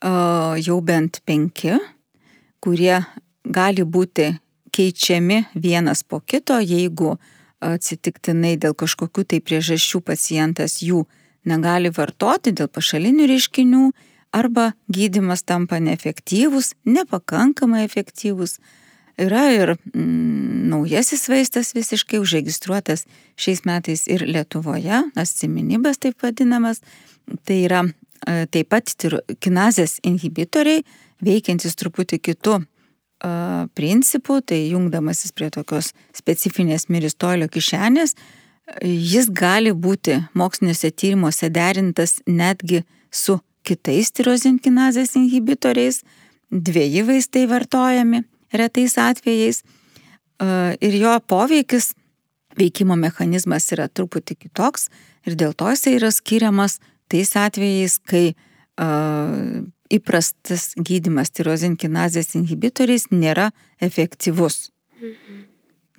jau 0.00 0.78
bent 0.80 1.20
penki, 1.28 1.76
kurie 2.64 2.96
gali 3.44 3.84
būti 3.84 4.32
keičiami 4.72 5.44
vienas 5.54 6.02
po 6.02 6.20
kito, 6.20 6.58
jeigu 6.58 7.18
atsitiktinai 7.60 8.56
dėl 8.56 8.74
kažkokių 8.74 9.26
tai 9.28 9.40
priežasčių 9.44 10.00
pacientas 10.00 10.80
jų 10.80 11.04
negali 11.48 11.92
vartoti 11.94 12.52
dėl 12.56 12.68
pašalinių 12.72 13.28
reiškinių 13.30 13.84
arba 14.36 14.72
gydimas 14.92 15.42
tampa 15.42 15.80
neefektyvus, 15.82 16.74
nepakankamai 16.84 17.84
efektyvus. 17.86 18.58
Yra 19.20 19.50
ir 19.52 19.74
mm, 19.76 20.68
naujasis 20.70 21.26
vaistas 21.28 21.74
visiškai 21.76 22.20
užregistruotas 22.22 23.04
šiais 23.36 23.66
metais 23.68 24.06
ir 24.08 24.24
Lietuvoje, 24.24 25.02
asciminibas 25.18 26.00
taip 26.00 26.22
vadinamas. 26.24 26.80
Tai 27.44 27.58
yra 27.66 27.82
E, 28.28 28.44
taip 28.52 28.68
pat 28.72 28.90
kinazės 29.40 29.98
inhibitoriai, 30.04 30.82
veikiantis 31.24 31.76
truputį 31.80 32.18
kitų 32.28 32.58
e, 32.60 32.64
principų, 33.76 34.40
tai 34.44 34.60
jungdamasis 34.74 35.32
prie 35.36 35.48
tokios 35.54 35.94
specifinės 36.16 36.90
miristolio 36.92 37.48
kišenės, 37.48 38.16
jis 38.84 39.30
gali 39.30 39.72
būti 39.72 40.20
moksliniuose 40.34 40.90
tyrimuose 40.90 41.50
derintas 41.50 42.20
netgi 42.26 42.84
su 43.10 43.40
kitais 43.66 44.12
tirozinkinazės 44.16 45.16
inhibitoriais, 45.18 46.02
dviejai 46.50 47.04
vaistai 47.06 47.46
vartojami, 47.50 48.22
retais 48.52 48.96
atvejais 48.98 49.62
ir 50.80 50.94
jo 50.96 51.16
poveikis, 51.28 51.92
veikimo 52.58 52.96
mechanizmas 52.98 53.68
yra 53.74 53.88
truputį 53.88 54.36
kitoks 54.46 54.88
ir 55.26 55.36
dėl 55.38 55.52
to 55.54 55.68
jisai 55.70 55.96
yra 55.98 56.10
skiriamas 56.14 56.78
tais 57.10 57.30
atvejais, 57.36 57.98
kai 58.06 58.32
uh, 58.32 59.60
įprastas 59.90 60.70
gydimas 60.78 61.32
tirozinkinazės 61.34 62.34
inhibitoriais 62.38 63.08
nėra 63.10 63.50
efektyvus 63.82 64.70
mhm. 65.00 65.44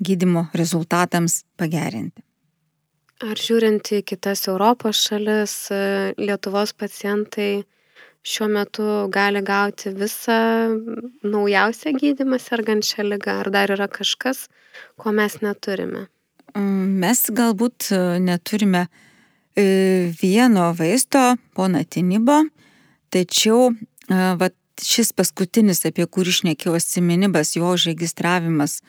gydimo 0.01 0.48
rezultatams 0.58 1.44
pagerinti. 1.60 2.24
Ar 3.22 3.38
žiūrint 3.38 3.86
į 3.94 4.00
kitas 4.08 4.48
Europos 4.50 5.04
šalis, 5.06 5.54
Lietuvos 6.18 6.72
pacientai 6.74 7.63
šiuo 8.25 8.48
metu 8.50 8.86
gali 9.13 9.44
gauti 9.46 9.92
visą 9.94 10.38
naujausią 11.22 11.94
gydymą 12.00 12.40
sergančią 12.42 13.06
ligą, 13.06 13.36
ar 13.44 13.51
dar 13.54 13.74
yra 13.75 13.86
kažkas, 13.92 14.48
ko 14.98 15.13
mes 15.13 15.38
neturime? 15.46 16.08
Mm, 16.58 16.98
mes 17.04 17.22
galbūt 17.38 17.92
neturime 18.25 18.88
e, 18.88 20.10
vieno 20.18 20.72
vaisto, 20.78 21.36
ponatinibo, 21.54 22.42
tačiau 23.13 23.70
vat, 24.10 24.58
šis 24.82 25.13
paskutinis, 25.13 25.86
apie 25.86 26.08
kurį 26.10 26.34
išnekėjau, 26.34 26.80
siminibas, 26.82 27.54
jo 27.54 27.75
užregistravimas 27.75 28.80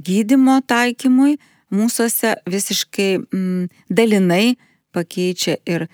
gydimo 0.00 0.62
taikymui, 0.64 1.36
mūsųse 1.74 2.36
visiškai 2.50 3.10
mm, 3.20 3.68
dalinai 3.90 4.56
pakeičia 4.94 5.56
ir 5.68 5.86
e, 5.86 5.90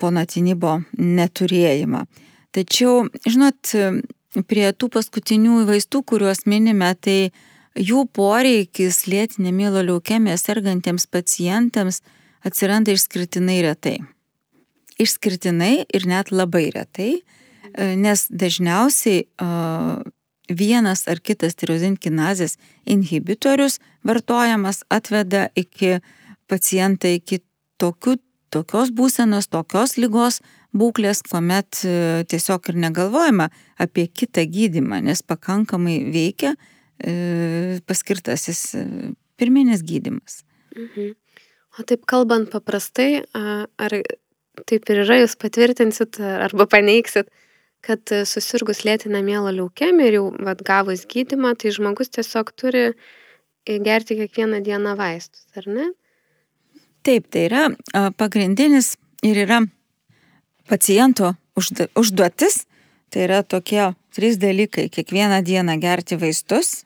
ponatinibo 0.00 0.80
neturėjimą. 0.96 2.04
Tačiau, 2.56 3.06
žinot, 3.28 3.74
prie 4.50 4.66
tų 4.74 4.90
paskutinių 4.96 5.64
vaistų, 5.68 6.02
kuriuos 6.12 6.44
minime, 6.50 6.90
tai 6.98 7.30
jų 7.78 8.06
poreikis 8.14 9.04
lėtinė 9.10 9.52
mylo 9.54 9.82
leukemija 9.86 10.38
sergantiems 10.40 11.06
pacientams 11.10 12.00
atsiranda 12.46 12.94
išskirtinai 12.96 13.60
retai. 13.66 13.98
Išskirtinai 15.00 15.86
ir 15.86 16.06
net 16.08 16.32
labai 16.32 16.68
retai, 16.74 17.20
e, 17.20 17.92
nes 17.96 18.26
dažniausiai 18.30 19.28
vienas 20.50 21.06
ar 21.08 21.20
kitas 21.22 21.56
tirozinkinazės 21.58 22.56
inhibitorius 22.88 23.78
vartojamas 24.06 24.82
atveda 24.90 25.48
iki 25.56 26.00
pacientą 26.50 27.12
iki 27.14 27.40
tokių, 27.80 28.16
tokios 28.50 28.90
būsenos, 28.94 29.48
tokios 29.50 29.96
lygos 30.00 30.40
būklės, 30.76 31.22
kuomet 31.26 31.82
e, 31.84 31.94
tiesiog 32.30 32.70
ir 32.70 32.78
negalvojama 32.86 33.48
apie 33.80 34.06
kitą 34.06 34.44
gydimą, 34.46 35.00
nes 35.06 35.22
pakankamai 35.26 35.98
veikia 36.14 36.54
e, 36.54 37.80
paskirtasis 37.86 38.62
e, 38.78 38.84
pirminis 39.40 39.84
gydimas. 39.86 40.42
Mhm. 40.76 41.14
O 41.78 41.86
taip 41.86 42.02
kalbant 42.10 42.48
paprastai, 42.50 43.22
ar 43.32 43.92
taip 44.66 44.88
ir 44.90 45.02
yra, 45.04 45.20
jūs 45.20 45.36
patvirtinsit 45.38 46.18
arba 46.18 46.66
paneiksit, 46.66 47.30
kad 47.84 48.12
e, 48.12 48.24
susirgus 48.28 48.84
lėtinę 48.86 49.22
mielą 49.26 49.52
leukemiją 49.56 50.08
ir 50.08 50.18
jau 50.18 50.26
vat, 50.46 50.62
gavus 50.66 51.06
gydimą, 51.10 51.54
tai 51.60 51.72
žmogus 51.76 52.12
tiesiog 52.12 52.52
turi 52.58 52.84
e, 52.90 53.78
gerti 53.78 54.18
kiekvieną 54.20 54.62
dieną 54.66 54.96
vaistus, 54.98 55.46
ar 55.56 55.68
ne? 55.68 55.90
Taip, 57.06 57.30
tai 57.32 57.46
yra 57.48 57.68
pagrindinis 58.20 58.94
ir 59.24 59.38
yra 59.46 59.62
paciento 60.68 61.32
užduotis, 61.56 62.64
tai 63.08 63.24
yra 63.24 63.40
tokie 63.42 63.94
trys 64.14 64.36
dalykai- 64.36 64.90
kiekvieną 64.94 65.40
dieną 65.42 65.78
gerti 65.80 66.16
vaistus, 66.20 66.84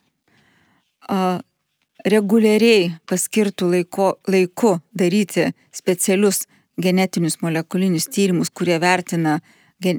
reguliariai 2.04 2.92
paskirtų 3.08 3.70
laiko, 3.70 4.14
laiku 4.28 4.78
daryti 4.92 5.50
specialius 5.72 6.44
genetinius 6.80 7.40
molekulinius 7.42 8.08
tyrimus, 8.08 8.50
kurie 8.50 8.78
vertina 8.78 9.40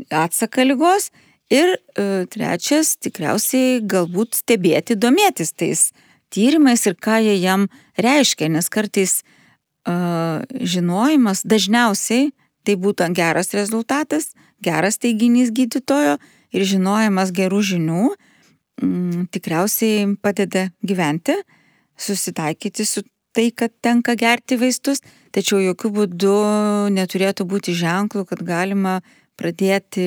atsaką 0.10 0.66
lygos. 0.66 1.12
Ir 1.54 1.76
e, 1.76 2.26
trečias, 2.34 2.96
tikriausiai 2.98 3.84
galbūt 3.86 4.40
stebėti, 4.42 4.98
domėtis 4.98 5.54
tais 5.54 5.92
tyrimais 6.34 6.88
ir 6.90 6.96
ką 6.98 7.20
jie 7.22 7.36
jam 7.38 7.68
reiškia, 8.02 8.50
nes 8.50 8.66
kartais 8.74 9.20
uh, 9.86 10.42
žinojimas 10.74 11.46
dažniausiai 11.46 12.32
tai 12.66 12.76
būtų 12.82 13.12
geras 13.16 13.54
rezultatas, 13.54 14.32
geras 14.66 14.98
teiginys 14.98 15.54
gydytojo 15.56 16.18
ir 16.56 16.66
žinojimas 16.66 17.32
gerų 17.36 17.62
žinių 17.70 18.06
mm, 18.82 19.28
tikriausiai 19.36 20.08
padeda 20.22 20.70
gyventi, 20.82 21.38
susitaikyti 21.96 22.88
su 22.90 23.06
tai, 23.36 23.50
kad 23.52 23.74
tenka 23.84 24.16
gerti 24.16 24.58
vaistus, 24.60 25.04
tačiau 25.36 25.60
jokių 25.60 25.92
būdų 26.00 26.36
neturėtų 26.96 27.46
būti 27.52 27.76
ženklų, 27.76 28.24
kad 28.30 28.42
galima 28.48 29.02
pradėti 29.40 30.06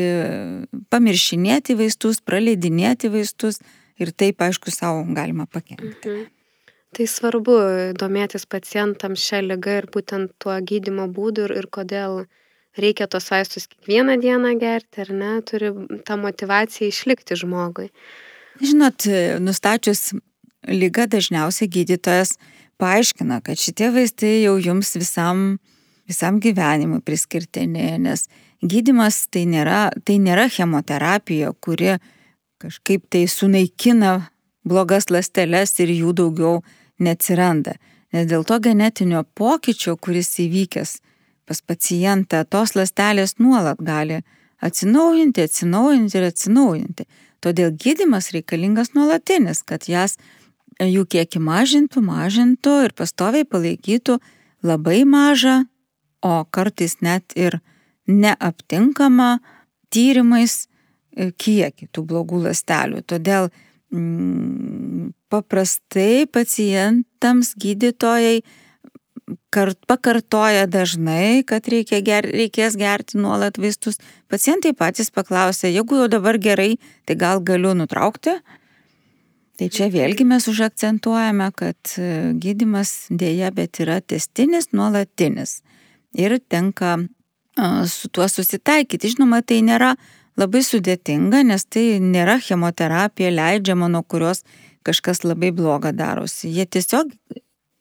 pamiršinėti 0.92 1.76
vaistus, 1.78 2.22
praleidinėti 2.24 3.10
vaistus 3.12 3.60
ir 3.98 4.12
taip, 4.12 4.42
aišku, 4.42 4.72
savo 4.72 5.04
galima 5.14 5.46
pakengti. 5.50 6.08
Mhm. 6.08 6.26
Tai 6.96 7.04
svarbu 7.04 7.54
domėtis 8.00 8.46
pacientams 8.48 9.20
šią 9.20 9.42
lygą 9.44 9.74
ir 9.82 9.86
būtent 9.92 10.32
tuo 10.40 10.54
gydimo 10.64 11.04
būdu 11.12 11.44
ir, 11.44 11.52
ir 11.60 11.66
kodėl 11.68 12.22
reikia 12.80 13.08
tos 13.10 13.28
vaistus 13.28 13.68
kiekvieną 13.68 14.16
dieną 14.22 14.54
gerti, 14.60 15.02
ar 15.04 15.12
ne, 15.12 15.32
turi 15.44 15.68
tą 16.08 16.16
motivaciją 16.20 16.88
išlikti 16.88 17.36
žmogui. 17.36 17.90
Žinot, 18.64 19.04
nustačius 19.44 20.14
lygą 20.66 21.06
dažniausiai 21.12 21.68
gydytojas 21.70 22.38
paaiškina, 22.80 23.42
kad 23.44 23.60
šitie 23.60 23.90
vaistai 23.94 24.38
jau 24.46 24.56
jums 24.62 24.94
visam, 24.96 25.58
visam 26.08 26.40
gyvenimui 26.42 27.02
priskirtini, 27.04 27.98
nes 28.02 28.26
gydimas 28.62 29.26
tai 29.32 29.44
nėra, 29.46 29.88
tai 30.04 30.18
nėra 30.22 30.48
chemoterapija, 30.50 31.52
kuri 31.60 31.98
kažkaip 32.58 33.06
tai 33.10 33.26
sunaikina 33.30 34.30
blogas 34.66 35.10
lasteles 35.10 35.76
ir 35.78 35.92
jų 35.94 36.14
daugiau 36.16 36.62
neatsiranda. 36.98 37.76
Nes 38.12 38.26
dėl 38.26 38.44
to 38.48 38.58
genetinio 38.64 39.22
pokyčio, 39.36 39.96
kuris 40.00 40.32
įvykęs 40.40 40.98
pas 41.48 41.60
pacientą, 41.62 42.42
tos 42.44 42.74
lastelės 42.76 43.36
nuolat 43.38 43.80
gali 43.80 44.22
atsinaujinti, 44.64 45.44
atsinaujinti 45.44 46.18
ir 46.18 46.28
atsinaujinti. 46.28 47.06
Todėl 47.44 47.70
gydimas 47.72 48.32
reikalingas 48.34 48.92
nuolatinis, 48.96 49.62
kad 49.62 49.86
jas 49.88 50.16
jų 50.82 51.04
kiekį 51.06 51.42
mažintų, 51.42 52.02
mažintų 52.02 52.74
ir 52.88 52.94
pastoviai 52.98 53.46
palaikytų 53.46 54.18
labai 54.66 55.04
mažą, 55.06 55.62
o 56.22 56.42
kartais 56.50 56.98
net 57.04 57.36
ir 57.38 57.60
neaptinkama 58.08 59.38
tyrimais 59.92 60.64
e, 60.64 61.30
kiekį 61.32 61.90
tų 61.92 62.04
blogų 62.08 62.42
lastelių. 62.48 63.02
Todėl 63.08 63.50
mm, 63.92 65.12
paprastai 65.32 66.26
pacientams 66.32 67.54
gydytojai 67.60 68.40
kart, 69.52 69.78
pakartoja 69.88 70.66
dažnai, 70.70 71.42
kad 71.48 71.68
reikia 71.68 72.00
ger, 72.04 72.28
reikės 72.28 72.76
gerti 72.80 73.18
nuolat 73.20 73.58
vaistus. 73.60 74.00
Pacientai 74.30 74.74
patys 74.76 75.12
paklausia, 75.14 75.70
jeigu 75.72 76.02
jau 76.02 76.08
dabar 76.12 76.38
gerai, 76.40 76.76
tai 77.08 77.18
gal 77.20 77.42
galiu 77.44 77.74
nutraukti. 77.76 78.38
Tai 79.58 79.66
čia 79.74 79.88
vėlgi 79.90 80.22
mes 80.28 80.44
užakcentuojame, 80.46 81.48
kad 81.58 81.94
e, 81.98 82.32
gydimas 82.38 83.08
dėja, 83.10 83.50
bet 83.54 83.80
yra 83.82 83.98
testinis, 83.98 84.70
nuolatinis. 84.70 85.58
Ir 86.14 86.36
tenka 86.38 86.94
su 87.86 88.08
tuo 88.08 88.28
susitaikyti. 88.28 89.08
Žinoma, 89.14 89.42
tai 89.42 89.60
nėra 89.66 89.96
labai 90.38 90.62
sudėtinga, 90.62 91.42
nes 91.46 91.64
tai 91.66 91.98
nėra 92.02 92.38
chemoterapija 92.42 93.30
leidžiama, 93.34 93.88
nuo 93.90 94.02
kurios 94.02 94.44
kažkas 94.86 95.24
labai 95.26 95.50
bloga 95.52 95.92
darosi. 95.92 96.48
Jie 96.54 96.66
tiesiog 96.66 97.10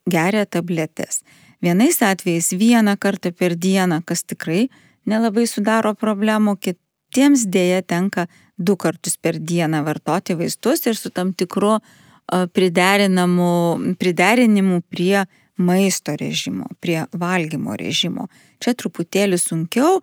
geria 0.10 0.46
tabletės. 0.46 1.22
Vienais 1.62 2.02
atvejais 2.06 2.54
vieną 2.54 2.98
kartą 3.02 3.32
per 3.34 3.56
dieną, 3.58 4.04
kas 4.06 4.24
tikrai 4.24 4.70
nelabai 5.10 5.48
sudaro 5.50 5.96
problemų, 5.98 6.58
kitiems 6.62 7.48
dėja 7.50 7.82
tenka 7.82 8.28
du 8.58 8.76
kartus 8.78 9.18
per 9.18 9.40
dieną 9.40 9.84
vartoti 9.86 10.34
vaistus 10.38 10.86
ir 10.86 10.96
su 10.98 11.10
tam 11.10 11.34
tikru 11.34 11.80
priderinimu 12.28 14.82
prie 14.92 15.26
maisto 15.58 16.15
režimo, 16.15 16.70
prie 16.80 17.06
valgymo 17.12 17.76
režimo. 17.78 18.28
Čia 18.63 18.74
truputėlį 18.78 19.39
sunkiau, 19.41 20.02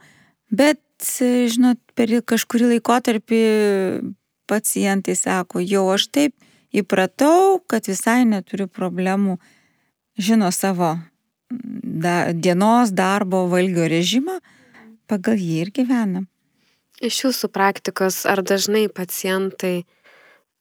bet, 0.51 0.83
žinot, 1.01 1.81
per 1.95 2.13
kažkurį 2.27 2.75
laikotarpį 2.75 3.43
pacientai 4.51 5.17
sako, 5.17 5.63
jau 5.63 5.87
aš 5.95 6.09
taip 6.13 6.35
įpratau, 6.75 7.63
kad 7.71 7.87
visai 7.89 8.25
neturiu 8.29 8.67
problemų, 8.69 9.39
žino 10.19 10.51
savo 10.55 10.97
da, 11.51 12.33
dienos 12.33 12.93
darbo 12.95 13.47
valgio 13.51 13.87
režimą, 13.91 14.41
pagal 15.11 15.39
jį 15.39 15.59
ir 15.65 15.73
gyvena. 15.75 16.25
Iš 17.05 17.25
jūsų 17.27 17.51
praktikos, 17.55 18.23
ar 18.27 18.43
dažnai 18.47 18.87
pacientai 18.89 19.85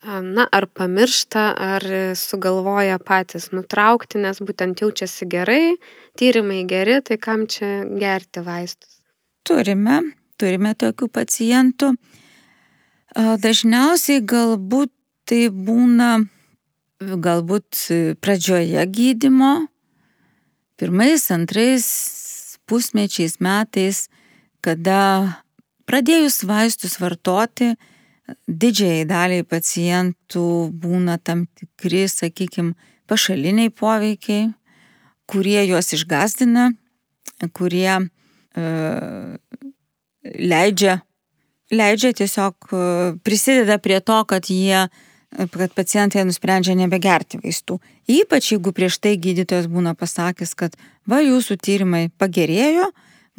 na, 0.03 0.47
ar 0.51 0.67
pamiršta, 0.67 1.43
ar 1.55 1.85
sugalvoja 2.19 2.99
patys 2.99 3.51
nutraukti, 3.55 4.19
nes 4.23 4.41
būtent 4.43 4.83
jaučiasi 4.83 5.27
gerai, 5.31 5.75
tyrimai 6.19 6.63
geri, 6.67 6.99
tai 7.01 7.17
kam 7.21 7.47
čia 7.47 7.83
gerti 7.99 8.43
vaistus? 8.43 8.99
Turime, 9.47 10.01
turime 10.39 10.73
tokių 10.75 11.09
pacientų. 11.11 11.93
Dažniausiai 13.13 14.23
galbūt 14.25 14.91
tai 15.29 15.47
būna 15.53 16.23
galbūt 16.99 17.85
pradžioje 18.23 18.83
gydimo, 18.91 19.53
pirmais, 20.79 21.25
antrais 21.31 21.87
pusmečiais 22.67 23.39
metais, 23.43 24.07
kada 24.63 25.43
pradėjus 25.89 26.43
vaistus 26.47 26.97
vartoti, 27.01 27.73
didžiai 28.47 29.03
daliai 29.07 29.43
pacientų 29.43 30.45
būna 30.83 31.17
tam 31.19 31.45
tikri, 31.59 32.05
sakykime, 32.09 32.73
pašaliniai 33.09 33.71
poveikiai, 33.73 34.51
kurie 35.29 35.59
juos 35.67 35.91
išgazdina, 35.95 36.71
kurie 37.55 37.89
e, 37.99 38.67
leidžia, 40.23 40.99
leidžia 41.73 42.13
tiesiog 42.21 42.69
e, 42.71 42.85
prisideda 43.25 43.79
prie 43.83 43.99
to, 43.99 44.21
kad 44.29 44.47
jie 44.51 44.87
kad 45.49 45.73
pacientai 45.73 46.21
nusprendžia 46.27 46.75
nebegerti 46.77 47.39
vaistų. 47.41 47.79
Ypač 48.11 48.51
jeigu 48.51 48.73
prieš 48.75 48.99
tai 49.01 49.15
gydytojas 49.17 49.65
būna 49.71 49.95
pasakęs, 49.97 50.53
kad 50.53 50.75
va 51.09 51.23
jūsų 51.23 51.57
tyrimai 51.57 52.03
pagerėjo, 52.21 52.91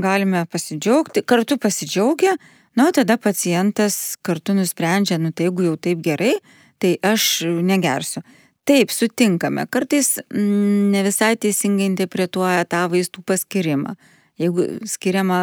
galime 0.03 0.45
pasidžiaugti, 0.51 1.23
kartu 1.23 1.59
pasidžiaugia, 1.63 2.35
Na, 2.75 2.91
tada 2.91 3.17
pacientas 3.17 4.17
kartu 4.23 4.55
nusprendžia, 4.55 5.19
nu 5.23 5.31
tai 5.31 5.47
jeigu 5.47 5.69
jau 5.69 5.77
taip 5.79 6.03
gerai, 6.03 6.35
tai 6.83 6.97
aš 7.07 7.45
negersiu. 7.63 8.25
Taip, 8.65 8.91
sutinkame, 8.91 9.67
kartais 9.71 10.17
mm, 10.33 10.91
ne 10.95 11.03
visai 11.05 11.35
teisingai 11.37 11.87
interpretuoja 11.91 12.65
tą 12.65 12.87
vaistų 12.91 13.23
paskirimą. 13.29 13.93
Jeigu 14.41 14.65
skiriama 14.89 15.41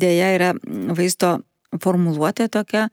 dėja 0.00 0.28
yra 0.36 0.52
vaisto 0.96 1.40
formuluotė 1.82 2.46
tokia, 2.52 2.86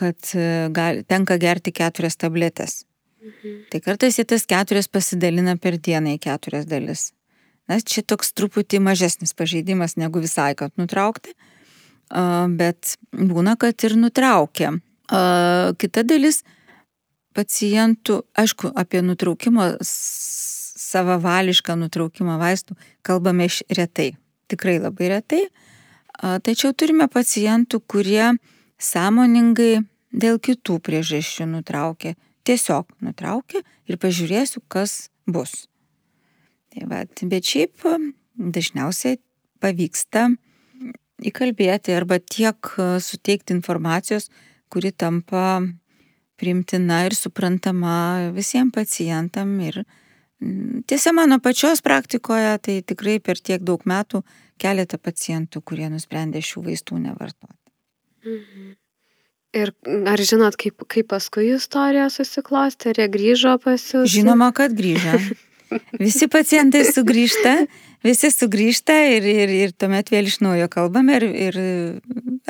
kad 0.00 0.32
e, 0.34 0.46
gal, 0.74 1.02
tenka 1.06 1.36
gerti 1.38 1.74
keturias 1.76 2.16
tabletės. 2.18 2.82
Mhm. 3.22 3.58
Tai 3.70 3.82
kartais 3.84 4.18
jie 4.18 4.24
tas 4.26 4.48
keturias 4.48 4.88
pasidalina 4.90 5.54
per 5.60 5.76
dieną 5.78 6.16
į 6.16 6.22
keturias 6.24 6.66
dalis. 6.66 7.10
Na, 7.70 7.78
čia 7.78 8.02
toks 8.02 8.32
truputį 8.34 8.80
mažesnis 8.82 9.36
pažeidimas 9.38 9.94
negu 10.00 10.24
visai, 10.24 10.54
kad 10.58 10.72
nutraukti 10.80 11.36
bet 12.12 12.96
būna, 13.12 13.56
kad 13.60 13.84
ir 13.86 13.96
nutraukia. 13.96 14.74
Kita 15.08 16.04
dalis 16.04 16.42
pacientų, 17.36 18.22
aišku, 18.36 18.72
apie 18.76 19.00
nutraukimo, 19.04 19.70
savavališką 19.82 21.76
nutraukimą 21.80 22.36
vaistų 22.40 22.76
kalbame 23.06 23.48
iš 23.48 23.62
retai, 23.72 24.12
tikrai 24.52 24.78
labai 24.82 25.08
retai. 25.14 25.42
Tačiau 26.20 26.74
turime 26.76 27.08
pacientų, 27.10 27.80
kurie 27.88 28.34
sąmoningai 28.82 29.80
dėl 30.12 30.38
kitų 30.42 30.78
priežasčių 30.84 31.48
nutraukė. 31.56 32.14
Tiesiog 32.44 32.88
nutraukė 33.00 33.62
ir 33.88 33.98
pažiūrėsiu, 34.02 34.60
kas 34.68 35.08
bus. 35.30 35.66
Tai 36.72 36.88
va, 36.90 37.04
bet 37.06 37.48
šiaip 37.48 37.84
dažniausiai 38.36 39.20
pavyksta 39.62 40.32
įkalbėti 41.28 41.94
arba 41.96 42.18
tiek 42.18 42.56
e, 42.76 42.88
suteikti 43.02 43.54
informacijos, 43.56 44.28
kuri 44.72 44.92
tampa 44.92 45.62
priimtina 46.40 47.04
ir 47.06 47.16
suprantama 47.16 48.32
visiems 48.34 48.74
pacientam. 48.74 49.54
Ir 49.62 49.82
tiesa, 50.88 51.12
mano 51.14 51.38
pačios 51.42 51.84
praktikoje, 51.84 52.56
tai 52.64 52.80
tikrai 52.86 53.18
per 53.22 53.38
tiek 53.38 53.62
daug 53.62 53.84
metų 53.86 54.22
keletą 54.62 54.98
pacientų, 54.98 55.62
kurie 55.66 55.90
nusprendė 55.92 56.42
šių 56.42 56.66
vaistų 56.68 57.02
nevartoti. 57.06 57.58
Mhm. 58.26 58.72
Ir 59.52 59.68
ar 60.08 60.20
žinot, 60.24 60.56
kaip, 60.56 60.80
kaip 60.88 61.10
paskui 61.12 61.50
istorija 61.52 62.06
susiklosti, 62.08 62.88
ar 62.88 63.02
jie 63.02 63.08
grįžo 63.12 63.58
pas 63.60 63.82
jūs? 63.84 64.08
Žinoma, 64.08 64.48
kad 64.56 64.72
grįžo. 64.72 65.18
Visi 66.00 66.28
pacientai 66.30 66.84
sugrįžta, 66.88 67.54
visi 68.06 68.30
sugrįžta 68.32 68.96
ir, 69.16 69.26
ir, 69.26 69.52
ir 69.66 69.74
tuomet 69.76 70.12
vėl 70.12 70.30
iš 70.30 70.40
naujo 70.44 70.68
kalbame 70.72 71.18
ir, 71.20 71.28
ir 71.48 71.60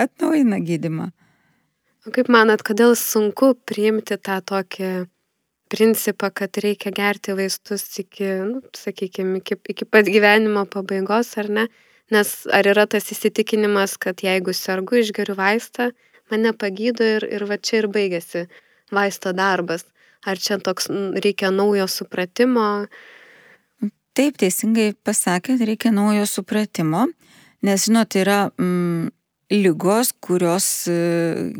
atnaujina 0.00 0.60
gydimą. 0.62 1.10
O 2.02 2.10
kaip 2.14 2.30
manat, 2.32 2.64
kodėl 2.66 2.96
sunku 2.98 3.52
priimti 3.68 4.16
tą 4.18 4.40
tokį 4.42 4.92
principą, 5.72 6.32
kad 6.34 6.58
reikia 6.60 6.90
gerti 6.92 7.34
vaistus 7.38 7.84
iki, 8.02 8.26
nu, 8.48 8.60
sakykime, 8.76 9.38
iki, 9.40 9.56
iki 9.72 9.86
pat 9.88 10.10
gyvenimo 10.10 10.66
pabaigos, 10.68 11.30
ar 11.40 11.48
ne? 11.48 11.68
Nes 12.12 12.32
ar 12.52 12.66
yra 12.68 12.84
tas 12.90 13.06
įsitikinimas, 13.14 13.94
kad 14.02 14.20
jeigu 14.20 14.52
sergu, 14.52 14.98
išgeriu 15.00 15.36
vaistą, 15.38 15.92
mane 16.32 16.52
pagydo 16.52 17.06
ir, 17.16 17.24
ir 17.24 17.46
va 17.48 17.56
čia 17.56 17.84
ir 17.84 17.88
baigėsi 17.94 18.44
vaisto 18.92 19.32
darbas. 19.32 19.86
Ar 20.22 20.38
čia 20.38 20.58
toks 20.62 20.86
reikia 21.24 21.50
naujo 21.50 21.88
supratimo? 21.90 22.86
Taip, 24.12 24.36
teisingai 24.38 24.92
pasakėt, 25.06 25.62
reikia 25.66 25.90
naujo 25.94 26.26
supratimo, 26.28 27.06
nes, 27.64 27.86
žinot, 27.88 28.14
yra 28.20 28.44
mm, 28.50 29.08
lygos, 29.56 30.12
kurios 30.20 30.66
e, 30.92 31.52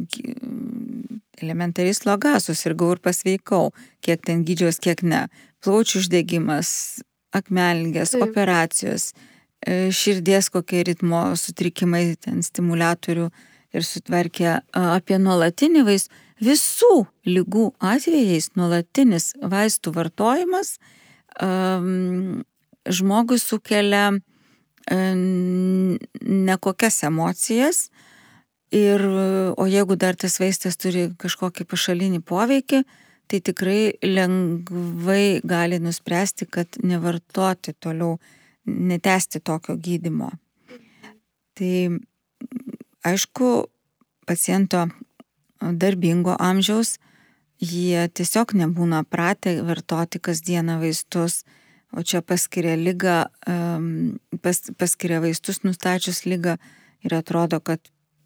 elementariai 1.40 1.96
sloga, 1.96 2.36
susirgau 2.44 2.92
ir 2.94 3.00
pasveikau, 3.02 3.72
kiek 4.04 4.22
ten 4.28 4.44
gydžiaus, 4.46 4.78
kiek 4.84 5.02
ne. 5.02 5.24
Plaučių 5.64 6.02
uždegimas, 6.02 6.74
akmelgės, 7.34 8.12
Taip. 8.14 8.26
operacijos, 8.28 9.12
e, 9.64 9.88
širdies 9.94 10.52
kokie 10.52 10.84
ritmo 10.86 11.30
sutrikimai, 11.40 12.04
ten 12.20 12.44
stimulatorių 12.44 13.30
ir 13.72 13.88
sutvarkė 13.88 14.58
apie 14.76 15.16
nuolatinį 15.18 15.86
vaistų 15.88 16.20
Visų 16.42 17.04
lygų 17.28 17.68
atvejais 17.78 18.50
nuolatinis 18.58 19.32
vaistų 19.38 19.92
vartojimas 19.94 20.76
um, 21.38 22.42
žmogui 22.90 23.38
sukelia 23.38 24.08
um, 24.10 25.98
nekokias 26.20 27.02
emocijas, 27.06 27.86
ir, 28.72 29.04
o 29.56 29.66
jeigu 29.68 29.96
dar 30.00 30.16
tas 30.16 30.38
vaistas 30.40 30.78
turi 30.80 31.10
kažkokį 31.20 31.66
pašalinį 31.68 32.22
poveikį, 32.26 32.82
tai 33.28 33.40
tikrai 33.44 33.94
lengvai 34.04 35.40
gali 35.44 35.78
nuspręsti, 35.80 36.48
kad 36.50 36.80
nevartoti 36.82 37.76
toliau, 37.80 38.18
netesti 38.66 39.40
tokio 39.40 39.76
gydimo. 39.76 40.30
Tai 41.58 41.74
aišku, 43.08 43.48
paciento 44.26 44.86
darbingo 45.72 46.36
amžiaus, 46.40 46.96
jie 47.62 48.08
tiesiog 48.10 48.54
nebūna 48.58 49.04
pratę 49.08 49.60
vartoti 49.66 50.20
kasdieną 50.22 50.80
vaistus, 50.82 51.42
o 51.92 52.02
čia 52.02 52.22
paskiria 52.24 52.74
lygą, 52.80 53.16
pas, 54.42 54.62
paskiria 54.80 55.20
vaistus 55.22 55.62
nustačius 55.62 56.24
lygą 56.26 56.56
ir 57.04 57.14
atrodo, 57.14 57.60
kad 57.60 57.80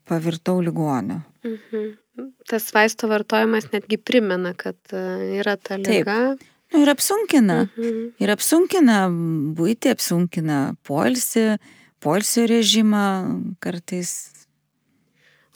pavirtau 0.07 0.61
ligoniu. 0.63 1.21
Mhm. 1.45 1.95
Tas 2.49 2.71
vaisto 2.73 3.09
vartojimas 3.11 3.67
netgi 3.73 3.99
primena, 3.99 4.55
kad 4.57 4.79
e, 4.95 5.01
yra 5.41 5.57
ta 5.61 5.77
lyga. 5.77 6.37
Taip. 6.39 6.53
Nu, 6.73 6.83
ir 6.83 6.91
apsunkina. 6.91 7.59
Mhm. 7.67 8.07
Ir 8.23 8.33
apsunkina 8.33 9.01
būti, 9.59 9.93
apsunkina 9.93 10.61
polsi, 10.87 11.59
polsio 12.03 12.47
režimą, 12.49 13.05
kartais 13.61 14.46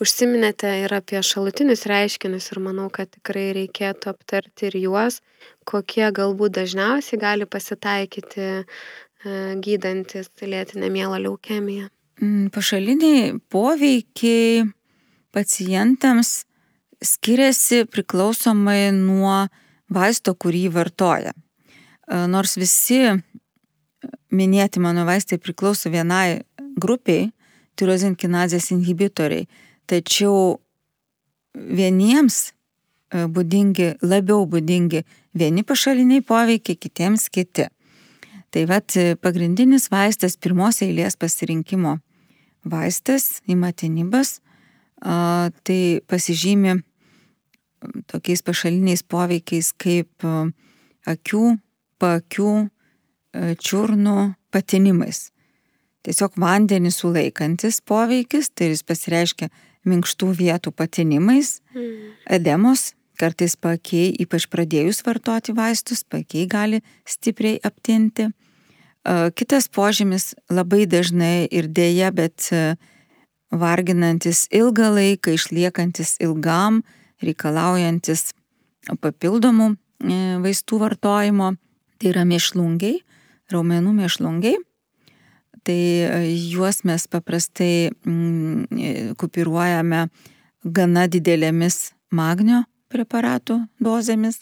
Užsiminėte 0.00 0.70
ir 0.80 0.94
apie 0.96 1.20
šalutinius 1.20 1.84
reiškinius 1.90 2.46
ir 2.54 2.60
manau, 2.64 2.86
kad 2.88 3.10
tikrai 3.12 3.50
reikėtų 3.52 4.14
aptarti 4.14 4.70
ir 4.70 4.78
juos, 4.80 5.18
kokie 5.68 6.06
galbūt 6.16 6.54
dažniausiai 6.56 7.20
gali 7.20 7.44
pasitaikyti 7.44 8.46
e, 8.48 8.62
gydantis 9.60 10.32
lėtinę 10.40 10.88
mielą 10.88 11.20
leukemiją. 11.26 11.90
Mm, 12.20 12.48
pašaliniai 12.54 13.36
poveikiai 13.52 14.64
pacientams 15.36 16.46
skiriasi 17.04 17.84
priklausomai 17.92 18.90
nuo 18.96 19.46
vaisto, 19.92 20.32
kurį 20.32 20.66
vartoja. 20.80 21.36
E, 21.36 22.24
nors 22.24 22.56
visi 22.56 23.02
minėti 24.32 24.80
mano 24.80 25.04
vaistai 25.04 25.36
priklauso 25.36 25.92
vienai 25.92 26.40
grupiai, 26.80 27.28
tirozinkinazės 27.76 28.72
inhibitoriai, 28.72 29.48
Tačiau 29.90 30.60
vieniems 31.54 32.38
e, 32.50 33.24
būdingi, 33.26 33.96
labiau 34.06 34.44
būdingi 34.46 35.02
vieni 35.34 35.64
pašaliniai 35.66 36.22
poveikiai, 36.26 36.78
kitiems 36.78 37.26
kiti. 37.34 37.66
Tai 38.50 38.62
vad 38.70 38.94
e, 38.98 39.16
pagrindinis 39.18 39.88
vaistas 39.90 40.38
pirmos 40.38 40.78
eilės 40.86 41.18
pasirinkimo 41.18 41.98
vaistas, 42.70 43.40
imatinibas, 43.48 44.40
tai 45.00 46.00
pasižymi 46.06 46.74
tokiais 48.10 48.42
pašaliniais 48.44 49.02
poveikiais 49.08 49.72
kaip 49.80 50.26
akių, 51.08 51.44
paakių, 51.96 52.52
čiurnų 53.64 54.16
patinimais. 54.52 55.30
Tiesiog 56.04 56.36
vandenį 56.40 56.92
sulaikantis 56.92 57.80
poveikis, 57.84 58.50
tai 58.52 58.70
jis 58.72 58.84
pasireiškia 58.88 59.50
minkštų 59.88 60.32
vietų 60.36 60.72
patinimais, 60.76 61.60
mm. 61.74 62.12
edemos, 62.36 62.92
kartais 63.20 63.56
pakiai, 63.56 64.12
ypač 64.22 64.46
pradėjus 64.50 65.02
vartoti 65.06 65.54
vaistus, 65.56 66.04
pakiai 66.04 66.46
gali 66.48 66.80
stipriai 67.08 67.60
aptinti. 67.64 68.30
Kitas 69.36 69.68
požymis 69.72 70.34
labai 70.52 70.84
dažnai 70.88 71.48
ir 71.48 71.68
dėja, 71.72 72.10
bet 72.12 72.50
varginantis 73.50 74.46
ilgą 74.52 74.90
laiką, 74.94 75.34
išliekantis 75.36 76.16
ilgam, 76.22 76.82
reikalaujantis 77.24 78.30
papildomų 79.02 79.72
e, 79.74 80.18
vaistų 80.40 80.78
vartojimo, 80.80 81.52
tai 82.00 82.12
yra 82.12 82.24
mėšlungiai, 82.28 83.00
raumenų 83.52 83.92
mėšlungiai. 83.98 84.60
Tai 85.66 85.76
e, 85.76 86.34
juos 86.50 86.82
mes 86.88 87.06
paprastai 87.10 87.90
mm, 87.90 88.64
e, 88.72 88.92
kupiruojame 89.20 90.06
gana 90.64 91.06
didelėmis 91.08 91.92
magnio 92.10 92.64
preparatų 92.90 93.60
dozėmis. 93.82 94.40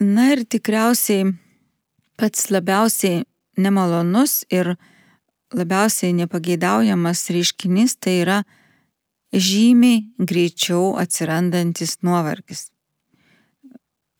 Na 0.00 0.30
ir 0.34 0.44
tikriausiai 0.44 1.32
pats 2.20 2.50
labiausiai 2.50 3.24
nemalonus 3.56 4.42
ir 4.52 4.74
labiausiai 5.54 6.14
nepageidaujamas 6.18 7.28
reiškinys 7.34 7.96
tai 8.02 8.18
yra 8.22 8.38
žymiai 9.34 10.04
greičiau 10.18 10.94
atsirandantis 11.00 11.98
nuovargis. 12.06 12.68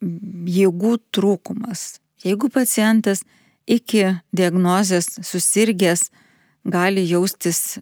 Jėgų 0.03 0.97
trūkumas. 1.15 1.99
Jeigu 2.25 2.51
pacientas 2.53 3.23
iki 3.67 4.05
diagnozės 4.33 5.19
susirgęs 5.23 6.11
gali 6.65 7.05
jaustis 7.09 7.79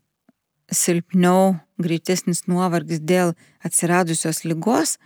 silpniau, 0.73 1.57
greitesnis 1.83 2.47
nuovargis 2.49 3.03
dėl 3.03 3.35
atsiradusios 3.65 4.45
lygos, 4.47 4.97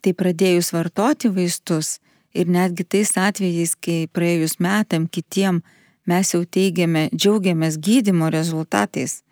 tai 0.00 0.14
pradėjus 0.14 0.72
vartoti 0.74 1.30
vaistus 1.32 1.98
ir 2.34 2.50
netgi 2.50 2.84
tais 2.84 3.12
atvejais, 3.18 3.74
kai 3.74 4.06
praėjus 4.12 4.58
metam 4.60 5.06
kitiem 5.06 5.62
mes 6.06 6.32
jau 6.34 6.42
teigiame, 6.44 7.08
džiaugiamės 7.14 7.78
gydimo 7.80 8.30
rezultatais, 8.32 9.22